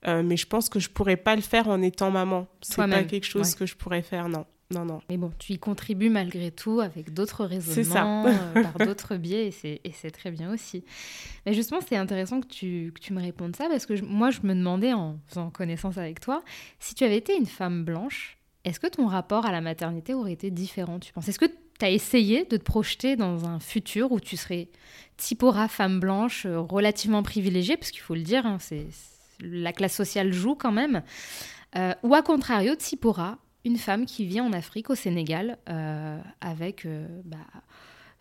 [0.07, 2.47] mais je pense que je pourrais pas le faire en étant maman.
[2.61, 5.01] C'est pas quelque chose que je pourrais faire, non non, non.
[5.09, 9.93] Mais bon, tu y contribues malgré tout avec d'autres raisonnements, euh, par d'autres biais, et
[9.93, 10.85] c'est très bien aussi.
[11.47, 14.41] Mais justement, c'est intéressant que tu, que tu, me répondes ça, parce que moi, je
[14.43, 16.43] me demandais, en faisant connaissance avec toi,
[16.81, 20.33] si tu avais été une femme blanche, est-ce que ton rapport à la maternité aurait
[20.33, 21.29] été différent, tu penses?
[21.29, 24.69] Est-ce que tu as essayé de te projeter dans un futur où tu serais
[25.17, 28.87] typora femme blanche, euh, relativement privilégiée, parce qu'il faut le dire, hein, c'est
[29.41, 31.03] la classe sociale joue quand même,
[31.77, 36.87] euh, ou à contrario, typora une femme qui vit en Afrique, au Sénégal, euh, avec
[36.87, 37.37] euh, bah,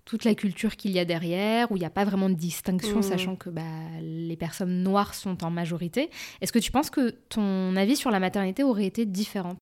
[0.06, 3.00] toute la culture qu'il y a derrière, où il n'y a pas vraiment de distinction,
[3.00, 3.04] mmh.
[3.04, 3.62] sachant que bah,
[4.02, 6.10] les personnes noires sont en majorité.
[6.42, 9.56] Est-ce que tu penses que ton avis sur la maternité aurait été différent?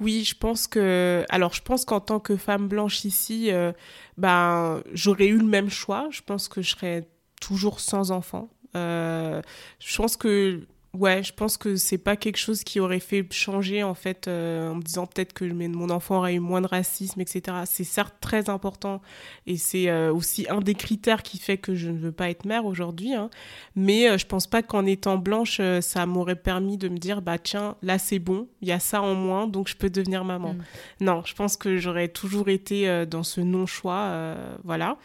[0.00, 1.24] Oui, je pense que.
[1.28, 3.72] Alors, je pense qu'en tant que femme blanche ici, euh,
[4.16, 6.08] ben, j'aurais eu le même choix.
[6.10, 7.08] Je pense que je serais
[7.40, 8.48] toujours sans enfant.
[8.74, 13.84] je pense que Ouais, je pense que c'est pas quelque chose qui aurait fait changer
[13.84, 17.20] en fait euh, en me disant peut-être que mon enfant aurait eu moins de racisme,
[17.20, 17.58] etc.
[17.64, 19.00] C'est certes très important
[19.46, 22.44] et c'est euh, aussi un des critères qui fait que je ne veux pas être
[22.44, 23.14] mère aujourd'hui.
[23.14, 23.30] Hein.
[23.76, 27.38] Mais euh, je pense pas qu'en étant blanche, ça m'aurait permis de me dire bah
[27.38, 30.54] tiens là c'est bon, il y a ça en moins donc je peux devenir maman.
[30.54, 31.04] Mm.
[31.04, 34.96] Non, je pense que j'aurais toujours été dans ce non choix, voilà.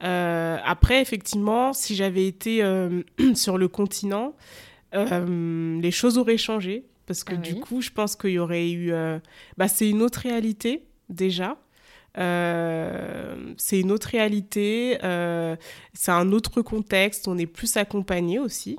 [0.00, 2.62] après effectivement, si j'avais été
[3.34, 4.34] sur le continent
[4.94, 6.84] euh, les choses auraient changé.
[7.06, 8.92] Parce que ah du coup, je pense qu'il y aurait eu.
[8.92, 9.18] Euh,
[9.58, 11.58] bah, c'est une autre réalité, déjà.
[12.16, 14.96] Euh, c'est une autre réalité,
[15.92, 18.78] c'est un autre contexte, on est plus accompagné aussi,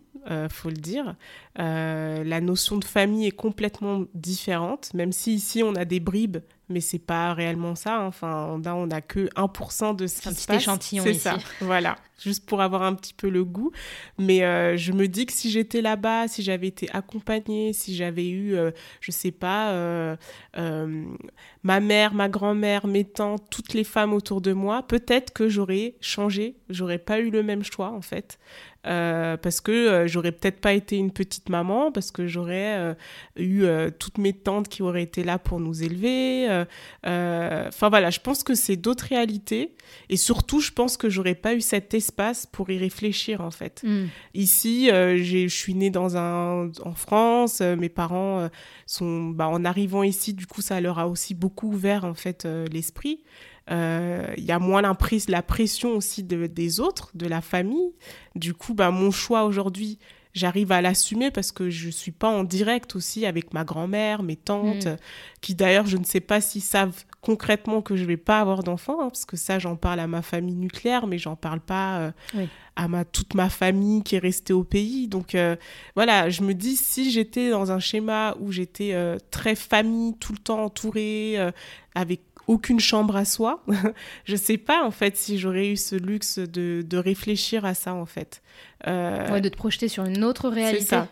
[0.49, 1.15] faut le dire.
[1.57, 6.37] la notion de famille est complètement différente, même si ici on a des bribes
[6.69, 7.97] mais c'est pas réellement ça.
[7.97, 8.07] Hein.
[8.07, 11.37] Enfin, là, on n'a que 1% de ce qui un se petit échantillon C'est ça,
[11.61, 13.71] voilà, juste pour avoir un petit peu le goût.
[14.17, 18.27] Mais euh, je me dis que si j'étais là-bas, si j'avais été accompagnée, si j'avais
[18.27, 20.15] eu, euh, je sais pas, euh,
[21.63, 25.95] ma mère, ma grand-mère, mes tantes, toutes les femmes autour de moi, peut-être que j'aurais
[26.01, 28.39] changé, j'aurais pas eu le même choix en fait.
[28.85, 32.93] Euh, parce que euh, j'aurais peut-être pas été une petite maman, parce que j'aurais euh,
[33.35, 33.65] eu
[33.99, 36.47] toutes mes tantes qui auraient été là pour nous élever.
[37.03, 39.75] Enfin voilà, je pense que c'est d'autres réalités.
[40.09, 43.81] Et surtout, je pense que j'aurais pas eu cet espace pour y réfléchir en fait.
[43.83, 44.05] Mm.
[44.33, 48.49] Ici, je suis née dans un, en France, mes parents
[48.85, 52.47] sont, bah, en arrivant ici, du coup, ça leur a aussi beaucoup ouvert en fait
[52.71, 53.21] l'esprit.
[53.67, 57.93] Il euh, y a moins la pression aussi de, des autres, de la famille.
[58.35, 59.97] Du coup, bah, mon choix aujourd'hui,
[60.35, 64.35] j'arrive à l'assumer parce que je suis pas en direct aussi avec ma grand-mère, mes
[64.35, 64.97] tantes, mm.
[65.41, 69.01] qui d'ailleurs, je ne sais pas s'ils savent concrètement que je vais pas avoir d'enfants,
[69.01, 71.97] hein, parce que ça, j'en parle à ma famille nucléaire, mais j'en parle pas
[72.35, 75.07] euh, à ma, toute ma famille qui est restée au pays.
[75.07, 75.55] Donc euh,
[75.95, 78.95] voilà, je me dis, si j'étais dans un schéma où j'étais
[79.31, 81.39] très famille, tout le temps entourée,
[81.95, 83.63] avec aucune chambre à soi.
[84.25, 87.93] je sais pas en fait si j'aurais eu ce luxe de, de, réfléchir à ça
[87.93, 88.41] en fait.
[88.87, 89.39] Euh...
[89.39, 90.81] de te projeter sur une autre réalité.
[90.81, 91.07] C'est ça.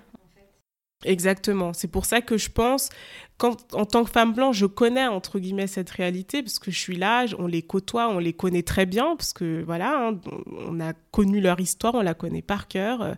[1.06, 1.74] Exactement.
[1.74, 2.90] C'est pour ça que je pense,
[3.38, 6.80] quand, en tant que femme blanche, je connais entre guillemets cette réalité parce que je
[6.80, 10.20] suis là, on les côtoie, on les connaît très bien parce que voilà, hein,
[10.68, 13.16] on a connu leur histoire, on la connaît par cœur.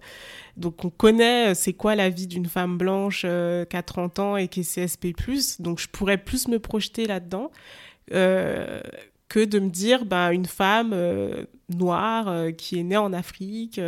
[0.58, 4.20] Donc on connaît euh, c'est quoi la vie d'une femme blanche euh, qui a 30
[4.20, 5.14] ans et qui est CSP+.
[5.60, 7.52] Donc je pourrais plus me projeter là-dedans.
[8.14, 8.82] Euh,
[9.28, 13.82] que de me dire bah, une femme euh, noire euh, qui est née en Afrique,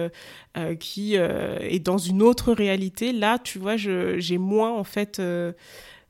[0.80, 5.22] qui est dans une autre réalité, là, tu vois, j'ai moins en fait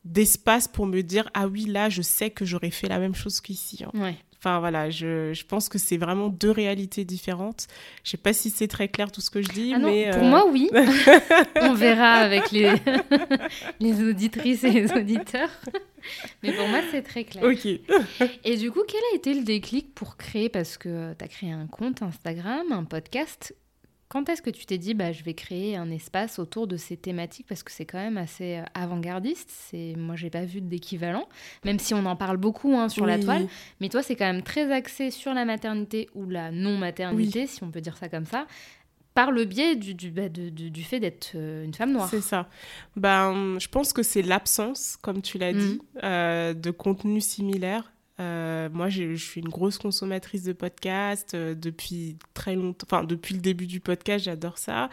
[0.05, 3.41] d'espace pour me dire ah oui, là, je sais que j'aurais fait la même chose
[3.41, 3.83] qu'ici.
[3.83, 3.91] Hein.
[4.39, 7.67] Enfin voilà, je, je pense que c'est vraiment deux réalités différentes.
[8.03, 10.23] Je sais pas si c'est très clair tout ce que je dis, ah mais pour
[10.23, 10.69] moi oui.
[11.61, 12.71] On verra avec les
[13.79, 15.49] les auditrices et les auditeurs.
[16.43, 17.43] Mais pour moi, c'est très clair.
[17.43, 17.65] Ok.
[18.45, 20.47] Et du coup, quel a été le déclic pour créer?
[20.49, 23.53] Parce que tu as créé un compte Instagram, un podcast.
[24.09, 26.95] Quand est-ce que tu t'es dit, bah, je vais créer un espace autour de ces
[26.95, 27.45] thématiques?
[27.47, 29.49] Parce que c'est quand même assez euh, avant-gardiste.
[29.51, 31.27] C'est moi, j'ai pas vu d'équivalent,
[31.65, 33.47] même si on en parle beaucoup hein, sur la toile.
[33.81, 37.71] Mais toi, c'est quand même très axé sur la maternité ou la non-maternité, si on
[37.71, 38.47] peut dire ça comme ça
[39.17, 42.07] par le biais du, du, bah, du, fait d'être euh, une femme noire.
[42.07, 42.47] C'est ça.
[42.95, 45.99] Ben, je pense que c'est l'absence, comme tu l'as dit, mm.
[46.03, 47.91] euh, de contenu similaire.
[48.19, 52.87] Euh, moi, je suis une grosse consommatrice de podcasts depuis très longtemps.
[52.89, 54.89] Enfin, depuis le début du podcast, j'adore ça.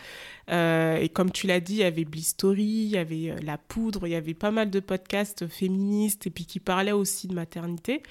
[0.49, 4.11] et comme tu l'as dit, il y avait Blistory, il y avait La Poudre, il
[4.11, 8.03] y avait pas mal de podcasts féministes et puis qui parlaient aussi de maternité.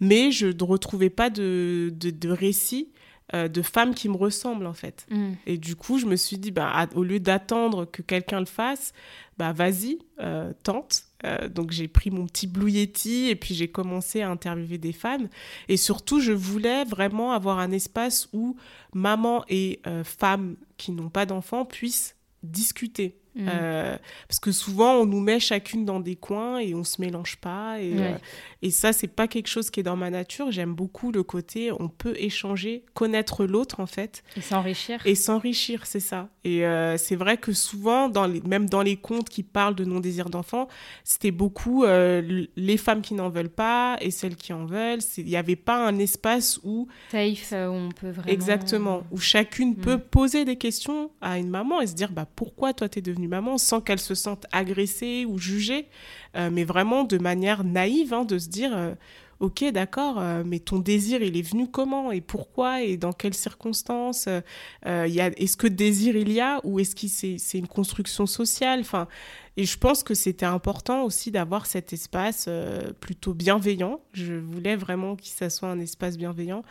[0.00, 2.88] Mais je ne retrouvais pas de, de, de récits
[3.34, 5.06] euh, de femmes qui me ressemblent en fait.
[5.08, 5.32] Mm.
[5.46, 8.92] Et du coup, je me suis dit, bah, au lieu d'attendre que quelqu'un le fasse,
[9.38, 11.04] bah vas-y, euh, tente.
[11.24, 15.28] Euh, donc j'ai pris mon petit Blue et puis j'ai commencé à interviewer des femmes.
[15.68, 18.56] Et surtout, je voulais vraiment avoir un espace où
[18.94, 23.21] maman et femmes qui n'ont pas d'enfants puissent discuter.
[23.34, 23.48] Mm.
[23.48, 23.96] Euh,
[24.28, 27.80] parce que souvent, on nous met chacune dans des coins et on se mélange pas.
[27.80, 28.14] Et, euh,
[28.60, 30.50] et ça, c'est pas quelque chose qui est dans ma nature.
[30.50, 34.22] J'aime beaucoup le côté on peut échanger, connaître l'autre en fait.
[34.36, 35.00] Et s'enrichir.
[35.04, 36.28] Et s'enrichir, c'est ça.
[36.44, 39.84] Et euh, c'est vrai que souvent, dans les, même dans les contes qui parlent de
[39.84, 40.68] non-désir d'enfant,
[41.04, 45.00] c'était beaucoup les femmes qui n'en veulent pas et celles qui en veulent.
[45.16, 46.88] Il n'y avait pas un espace où.
[47.10, 48.32] Safe, où on peut vraiment.
[48.32, 49.02] Exactement.
[49.10, 49.76] Où chacune mm.
[49.76, 53.02] peut poser des questions à une maman et se dire bah, pourquoi toi, tu es
[53.28, 55.88] maman sans qu'elle se sente agressée ou jugée,
[56.36, 58.94] euh, mais vraiment de manière naïve, hein, de se dire, euh,
[59.42, 63.34] ok, d'accord, euh, mais ton désir, il est venu comment et pourquoi et dans quelles
[63.34, 64.40] circonstances euh,
[64.86, 68.80] Est-ce que désir il y a ou est-ce que c'est une construction sociale?
[68.80, 69.08] Enfin,
[69.58, 74.00] et je pense que c'était important aussi d'avoir cet espace euh, plutôt bienveillant.
[74.14, 76.62] Je voulais vraiment que ça soit un espace bienveillant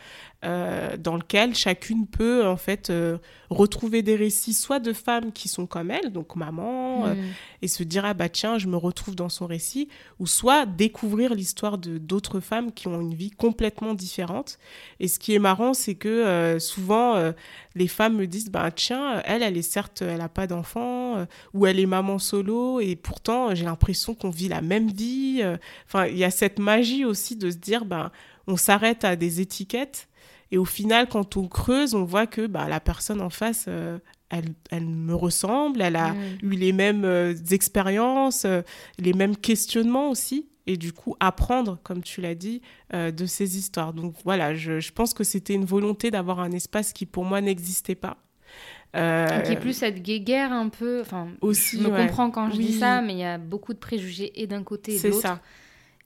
[0.44, 3.18] euh, dans lequel chacune peut en fait euh,
[3.50, 7.16] retrouver des récits soit de femmes qui sont comme elle, donc maman, mm.
[7.62, 9.88] et se dire ah bah tiens je me retrouve dans son récit,
[10.18, 14.58] ou soit découvrir l'histoire de d'autres femmes qui ont une vie complètement différente.
[15.00, 17.32] Et ce qui est marrant c'est que souvent
[17.74, 21.66] les femmes me disent bah tiens elle elle est certes elle a pas d'enfant ou
[21.66, 25.40] elle est maman solo et pourtant j'ai l'impression qu'on vit la même vie.
[25.42, 25.56] Euh,
[25.86, 28.10] enfin, il y a cette magie aussi de se dire, ben,
[28.46, 30.08] on s'arrête à des étiquettes
[30.50, 33.98] et au final, quand on creuse, on voit que bah, la personne en face, euh,
[34.28, 36.38] elle, elle, me ressemble, elle a mm.
[36.42, 38.46] eu les mêmes euh, expériences,
[38.98, 40.48] les mêmes questionnements aussi.
[40.66, 43.92] Et du coup, apprendre, comme tu l'as dit, de ces histoires.
[43.92, 47.40] Donc voilà, je, je pense que c'était une volonté d'avoir un espace qui pour moi
[47.40, 48.16] n'existait pas.
[48.94, 49.40] Euh...
[49.40, 51.00] Qui est plus cette guéguerre un peu.
[51.00, 53.78] Enfin, aussi, je me comprends quand je dis ça, mais il y a beaucoup de
[53.78, 55.40] préjugés et d'un côté et de l'autre.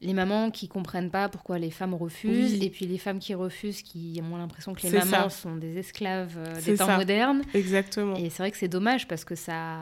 [0.03, 3.81] Les mamans qui comprennent pas pourquoi les femmes refusent, et puis les femmes qui refusent,
[3.81, 7.43] qui ont l'impression que les mamans sont des esclaves euh, des temps modernes.
[7.55, 8.15] Exactement.
[8.17, 9.79] Et c'est vrai que c'est dommage parce que ça,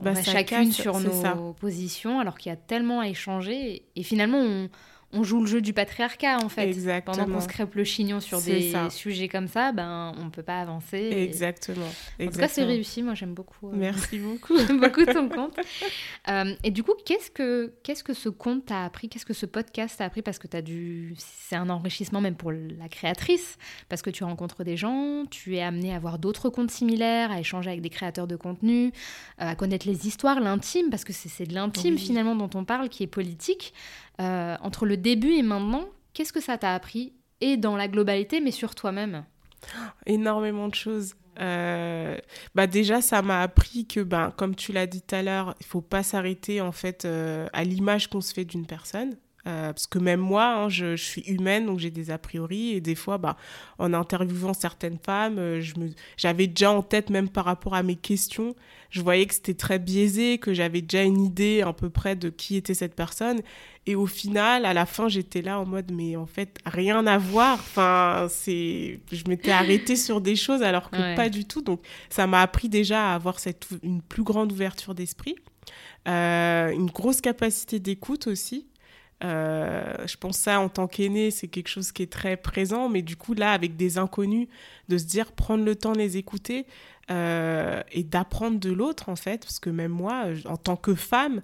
[0.00, 3.82] on bah, chacune sur nos positions, alors qu'il y a tellement à échanger.
[3.96, 4.68] Et finalement, on,
[5.12, 6.68] on joue le jeu du patriarcat en fait.
[6.68, 7.16] Exactement.
[7.16, 10.60] Pendant qu'on se crêpe le chignon sur des sujets comme ça, ben on peut pas
[10.60, 10.98] avancer.
[10.98, 11.88] Exactement.
[12.20, 13.02] En tout cas, c'est réussi.
[13.02, 13.68] Moi, j'aime beaucoup.
[13.68, 14.56] Euh, Merci beaucoup.
[14.66, 15.58] j'aime beaucoup ton compte.
[16.28, 19.08] Euh, et du coup, qu'est-ce que qu'est-ce que ce compte t'a appris?
[19.08, 20.22] Qu'est-ce que ce podcast t'a appris?
[20.22, 24.64] Parce que as dû, c'est un enrichissement même pour la créatrice, parce que tu rencontres
[24.64, 28.26] des gens, tu es amené à voir d'autres comptes similaires, à échanger avec des créateurs
[28.26, 28.90] de contenu, euh,
[29.50, 33.02] à connaître les histoires, l'intime, parce que c'est de l'intime finalement dont on parle, qui
[33.02, 33.72] est politique.
[34.20, 38.40] Euh, entre le début et maintenant, qu'est-ce que ça t'a appris Et dans la globalité,
[38.40, 39.24] mais sur toi-même
[40.06, 41.14] Énormément de choses.
[41.38, 42.16] Euh,
[42.54, 45.66] bah déjà, ça m'a appris que, ben, comme tu l'as dit tout à l'heure, il
[45.66, 49.16] faut pas s'arrêter en fait euh, à l'image qu'on se fait d'une personne.
[49.46, 52.70] Parce que même moi, hein, je, suis humaine, donc j'ai des a priori.
[52.70, 53.36] Et des fois, bah,
[53.78, 55.60] en interviewant certaines femmes,
[56.16, 58.54] j'avais déjà en tête, même par rapport à mes questions,
[58.90, 62.30] je voyais que c'était très biaisé, que j'avais déjà une idée à peu près de
[62.30, 63.40] qui était cette personne.
[63.86, 67.18] Et au final, à la fin, j'étais là en mode, mais en fait, rien à
[67.18, 67.54] voir.
[67.54, 71.62] Enfin, c'est, je m'étais arrêtée sur des choses alors que pas du tout.
[71.62, 71.80] Donc,
[72.10, 75.36] ça m'a appris déjà à avoir cette, une plus grande ouverture d'esprit,
[76.08, 78.66] euh, une grosse capacité d'écoute aussi.
[79.24, 83.02] Euh, je pense ça en tant qu'aîné, c'est quelque chose qui est très présent, mais
[83.02, 84.48] du coup là, avec des inconnus,
[84.88, 86.66] de se dire prendre le temps de les écouter
[87.10, 91.40] euh, et d'apprendre de l'autre en fait, parce que même moi, en tant que femme,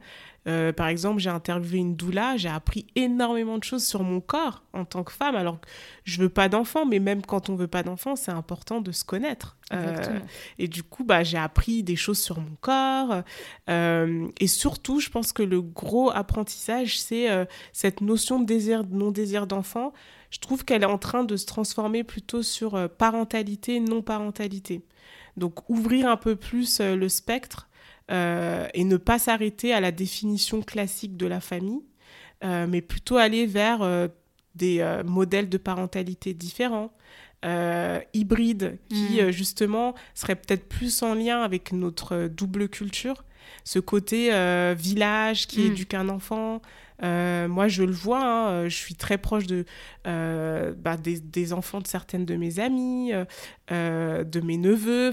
[0.49, 4.65] euh, par exemple, j'ai interviewé une doula, j'ai appris énormément de choses sur mon corps
[4.73, 5.37] en tant que femme.
[5.37, 5.59] Alors,
[6.05, 9.05] je veux pas d'enfant, mais même quand on veut pas d'enfant, c'est important de se
[9.05, 9.57] connaître.
[9.73, 10.19] Euh,
[10.59, 13.23] et du coup, bah, j'ai appris des choses sur mon corps.
[13.71, 17.29] Euh, et surtout, je pense que le gros apprentissage, c'est
[17.73, 19.93] cette notion de désir, non-désir d'enfant.
[20.31, 24.83] Je trouve qu'elle est en train de se transformer plutôt sur parentalité, non-parentalité.
[25.37, 27.69] Donc, ouvrir un peu plus le spectre
[28.11, 31.83] euh, et ne pas s'arrêter à la définition classique de la famille,
[32.45, 34.09] euh, mais plutôt aller vers euh,
[34.55, 36.93] des modèles de parentalité différents,
[38.13, 39.31] hybrides, qui mm.
[39.31, 43.25] justement seraient peut-être plus en lien avec notre double culture,
[43.65, 44.31] ce côté
[44.75, 45.73] village qui mm.
[45.73, 46.61] éduque un enfant.
[47.01, 49.65] moi, je le vois, hein, je suis très proche de,
[50.05, 53.13] bah, des, des, enfants de certaines de mes amies,
[53.71, 55.13] de mes neveux,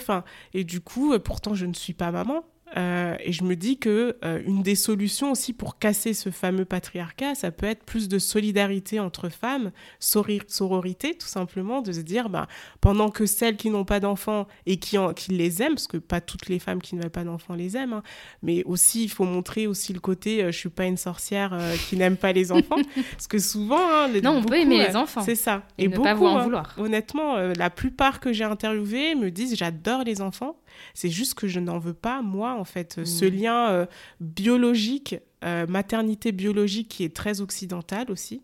[0.53, 2.43] et du coup, pourtant, je ne suis pas maman,
[2.77, 6.65] euh, et je me dis que euh, une des solutions aussi pour casser ce fameux
[6.65, 12.29] patriarcat, ça peut être plus de solidarité entre femmes, sororité tout simplement, de se dire
[12.29, 12.47] bah,
[12.81, 16.21] pendant que celles qui n'ont pas d'enfants et qui, qui les aiment, parce que pas
[16.21, 18.03] toutes les femmes qui n'ont pas d'enfants les aiment, hein,
[18.43, 21.57] mais aussi il faut montrer aussi le côté euh, je suis pas une sorcière
[21.89, 22.77] qui n'aime pas les enfants,
[23.11, 25.97] parce que souvent hein, les, non on peut aimer les enfants, c'est ça, et, ne
[25.97, 26.75] pas en vouloir.
[26.77, 30.55] honnêtement, la plupart que j'ai interviewés me disent j'adore les enfants
[30.93, 33.03] c'est juste que je n'en veux pas, moi, en fait.
[33.05, 33.29] Ce mm.
[33.29, 33.85] lien euh,
[34.19, 35.15] biologique,
[35.45, 38.41] euh, maternité biologique qui est très occidental aussi.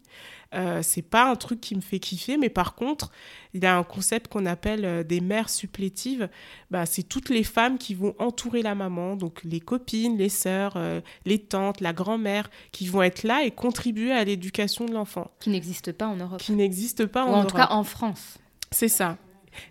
[0.53, 3.11] Euh, c'est pas un truc qui me fait kiffer, mais par contre,
[3.53, 6.29] il y a un concept qu'on appelle euh, des mères supplétives.
[6.71, 10.77] Bah, c'est toutes les femmes qui vont entourer la maman, donc les copines, les sœurs,
[11.25, 15.31] les tantes, la grand-mère, qui vont être là et contribuer à l'éducation de l'enfant.
[15.41, 16.39] Qui n'existe pas en Europe.
[16.39, 17.43] Qui n'existe pas en, Europe.
[17.43, 18.37] En tout cas en France.
[18.71, 19.17] C'est ça.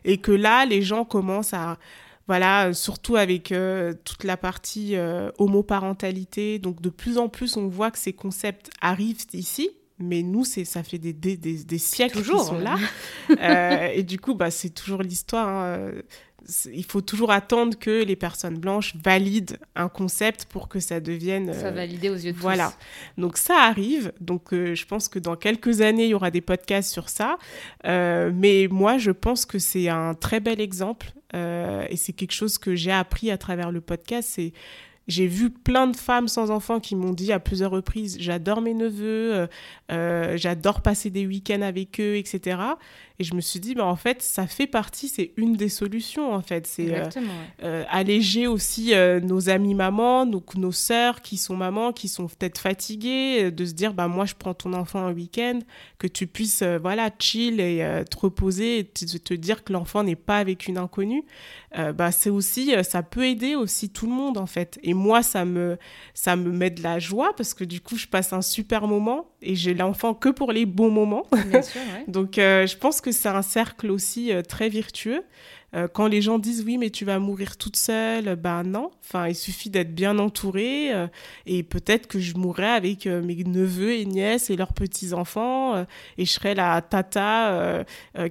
[0.05, 1.79] Et que là, les gens commencent à,
[2.27, 6.59] voilà, surtout avec euh, toute la partie euh, homoparentalité.
[6.59, 9.70] Donc de plus en plus, on voit que ces concepts arrivent ici.
[9.99, 12.77] mais nous, c'est ça fait des, des, des, siècles qu'ils sont là.
[13.41, 15.49] euh, et du coup, bah, c'est toujours l'histoire.
[15.49, 15.93] Hein.
[16.72, 21.53] Il faut toujours attendre que les personnes blanches valident un concept pour que ça devienne.
[21.55, 22.66] Ça validé aux yeux de voilà.
[22.66, 22.70] tous.
[22.70, 23.28] Voilà.
[23.28, 24.12] Donc ça arrive.
[24.20, 27.38] Donc euh, je pense que dans quelques années, il y aura des podcasts sur ça.
[27.86, 31.12] Euh, mais moi, je pense que c'est un très bel exemple.
[31.34, 34.30] Euh, et c'est quelque chose que j'ai appris à travers le podcast.
[34.32, 34.53] C'est
[35.07, 38.74] j'ai vu plein de femmes sans enfants qui m'ont dit à plusieurs reprises j'adore mes
[38.74, 39.47] neveux, euh,
[39.92, 42.59] euh, j'adore passer des week-ends avec eux, etc.
[43.21, 46.35] Et je me suis dit, bah, en fait, ça fait partie, c'est une des solutions,
[46.35, 46.67] en fait.
[46.67, 47.09] C'est euh,
[47.62, 52.27] euh alléger aussi euh, nos amis mamans, donc nos sœurs qui sont mamans, qui sont
[52.27, 55.61] peut-être fatiguées, de se dire, bah, moi, je prends ton enfant un week-end,
[55.99, 60.17] que tu puisses, voilà, chill et te reposer et te, te dire que l'enfant n'est
[60.17, 61.23] pas avec une inconnue.
[61.95, 64.81] bah, c'est aussi, ça peut aider aussi tout le monde, en fait.
[64.83, 65.79] Et moi, ça me,
[66.15, 69.29] ça me met de la joie parce que du coup, je passe un super moment
[69.41, 71.27] et j'ai l'enfant que pour les bons moments.
[71.47, 72.05] Bien sûr, ouais.
[72.09, 75.24] donc, je pense que c'est un cercle aussi euh, très vertueux.
[75.74, 78.90] Euh, quand les gens disent oui, mais tu vas mourir toute seule, ben non.
[79.05, 81.09] Enfin, il suffit d'être bien entouré euh,
[81.46, 85.84] et peut-être que je mourrai avec mes neveux et nièces et leurs petits enfants
[86.16, 87.84] et je serai la tata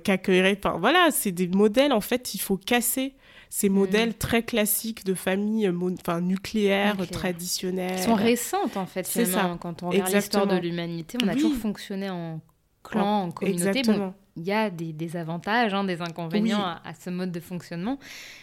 [0.03, 0.57] qui accueillerait.
[0.57, 2.33] Enfin, voilà, c'est des modèles en fait.
[2.33, 3.13] Il faut casser
[3.53, 3.73] ces mm.
[3.73, 7.11] modèles très classiques de famille enfin, nucléaire, okay.
[7.11, 7.97] traditionnelle.
[7.97, 9.57] Qui sont récentes en fait, finalement.
[9.57, 11.41] Quand on regarde l'histoire de l'humanité, on a oui.
[11.41, 12.41] toujours fonctionné en
[12.83, 13.79] clan, en communauté.
[13.79, 14.07] Exactement.
[14.07, 16.63] Bon, il y a des, des avantages, hein, des inconvénients Oui.
[16.63, 17.99] à, à ce mode de fonctionnement.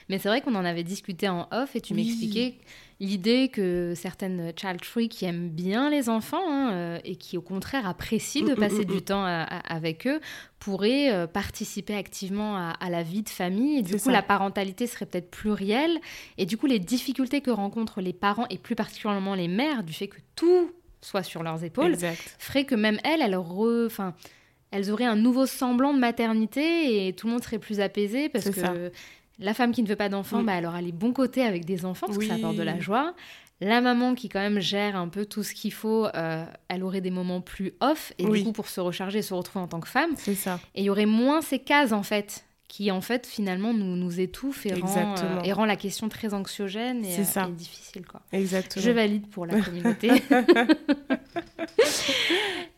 [0.09, 2.05] Mais c'est vrai qu'on en avait discuté en off et tu Oui.
[2.05, 2.55] m'expliquais
[3.01, 7.41] l'idée que certaines child free qui aiment bien les enfants hein, euh, et qui au
[7.41, 10.21] contraire apprécient de passer du temps à- à- avec eux
[10.59, 13.79] pourraient euh, participer activement à, à la vie de famille.
[13.79, 14.13] Et du coup, ça.
[14.13, 15.99] la parentalité serait peut-être plurielle.
[16.39, 19.93] Et du coup, les difficultés que rencontrent les parents et plus particulièrement les mères du
[19.95, 20.71] fait que tout
[21.01, 21.97] soit sur leurs épaules
[22.39, 23.87] ferait que même elles, elles, re...
[23.87, 24.15] enfin,
[24.71, 28.45] elles auraient un nouveau semblant de maternité et tout le monde serait plus apaisé parce
[28.51, 28.73] que ça.
[29.39, 30.47] la femme qui ne veut pas d'enfants, Mm.
[30.47, 32.41] bah, elle aura les bons côtés avec des enfants parce que ça Oui.
[32.41, 33.15] apporte de la joie.
[33.63, 37.03] La maman qui quand même gère un peu tout ce qu'il faut, euh, elle aurait
[37.03, 38.39] des moments plus off et Oui.
[38.39, 40.13] du coup pour se recharger, se retrouver en tant que femme.
[40.17, 40.59] C'est ça.
[40.75, 44.21] Et il y aurait moins ces cases en fait qui en fait finalement nous, nous
[44.21, 47.47] étouffent et rend, euh, et rend la question très anxiogène et, C'est euh, ça.
[47.49, 48.21] et difficile quoi.
[48.33, 48.83] Exactement.
[48.85, 50.11] Je valide pour la communauté.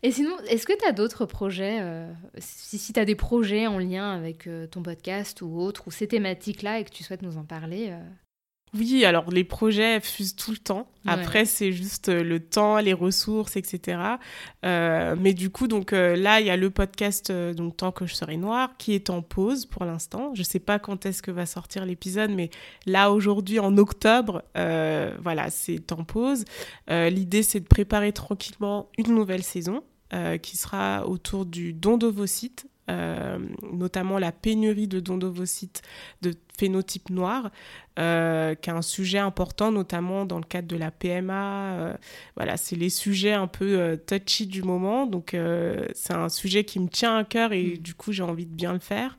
[0.05, 3.69] Et sinon, est-ce que tu as d'autres projets euh, Si, si tu as des projets
[3.69, 7.23] en lien avec euh, ton podcast ou autre, ou ces thématiques-là et que tu souhaites
[7.23, 8.01] nous en parler euh,
[8.75, 10.89] Oui, alors les projets fusent tout le temps.
[11.05, 11.13] Ouais.
[11.13, 13.99] Après, c'est juste euh, le temps, les ressources, etc.
[14.65, 17.93] Euh, mais du coup, donc euh, là, il y a le podcast euh, donc Tant
[17.93, 20.33] que je serai noire qui est en pause pour l'instant.
[20.35, 22.49] Je sais pas quand est-ce que va sortir l'épisode, mais
[22.87, 26.45] là aujourd'hui en octobre, euh, voilà, c'est en pause.
[26.91, 29.83] Euh, L'idée, c'est de préparer tranquillement une nouvelle saison
[30.15, 32.67] euh, qui sera autour du don d'ovocytes.
[32.91, 33.39] Euh,
[33.73, 35.83] notamment la pénurie de dons d'ovocytes
[36.21, 37.53] de phénotype noir,
[38.01, 41.75] euh, qui est un sujet important, notamment dans le cadre de la PMA.
[41.75, 41.95] Euh,
[42.35, 45.07] voilà, c'est les sujets un peu touchy du moment.
[45.07, 45.37] Donc,
[45.95, 47.79] c'est un sujet qui me tient à cœur et Mm.
[47.79, 49.17] du coup, j'ai envie de bien le faire.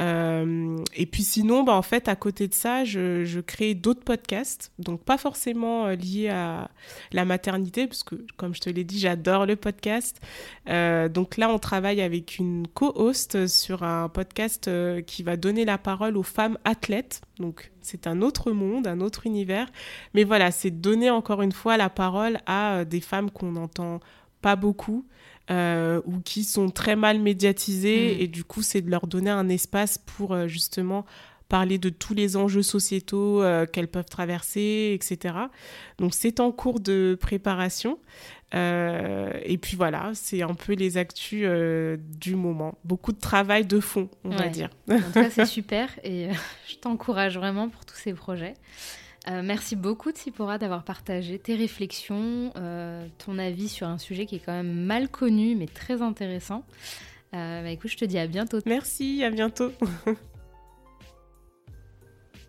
[0.00, 4.72] Euh, et puis sinon, bah, en fait, à côté de ça, je, crée d'autres podcasts,
[4.78, 6.70] donc pas forcément euh, liés à
[7.12, 10.20] la maternité, parce que comme je te l'ai dit, j'adore le podcast.
[10.68, 14.70] Euh, donc là, on travaille avec une co-host sur un podcast
[15.06, 17.20] qui va donner la parole aux femmes athlètes.
[17.38, 19.70] Donc c'est un autre monde, un autre univers.
[20.14, 24.00] Mais voilà, c'est donner encore une fois la parole à des femmes qu'on n'entend
[24.46, 25.00] pas beaucoup.
[25.50, 28.20] euh, ou qui sont très mal médiatisées Mm.
[28.22, 31.04] et du coup c'est de leur donner un espace pour euh, justement
[31.50, 35.34] parler de tous les enjeux sociétaux euh, qu'elles peuvent traverser, etc.
[35.98, 37.98] Donc c'est en cours de préparation.
[38.54, 42.78] Euh, et puis voilà, c'est un peu les actus euh, du moment.
[42.84, 44.70] Beaucoup de travail de fond, on va dire.
[44.90, 46.28] En tout cas, c'est super et
[46.68, 48.54] je t'encourage vraiment pour tous ces projets.
[49.28, 54.36] Euh, merci beaucoup, Tsipora, d'avoir partagé tes réflexions, euh, ton avis sur un sujet qui
[54.36, 56.62] est quand même mal connu mais très intéressant.
[57.34, 58.58] Euh, bah, écoute, je te dis à bientôt.
[58.66, 59.72] Merci, à bientôt.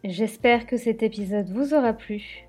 [0.03, 2.45] J'espère que cet épisode vous aura plu.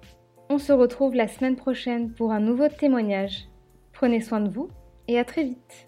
[0.51, 3.49] On se retrouve la semaine prochaine pour un nouveau témoignage.
[3.93, 4.69] Prenez soin de vous
[5.09, 5.86] et à très vite.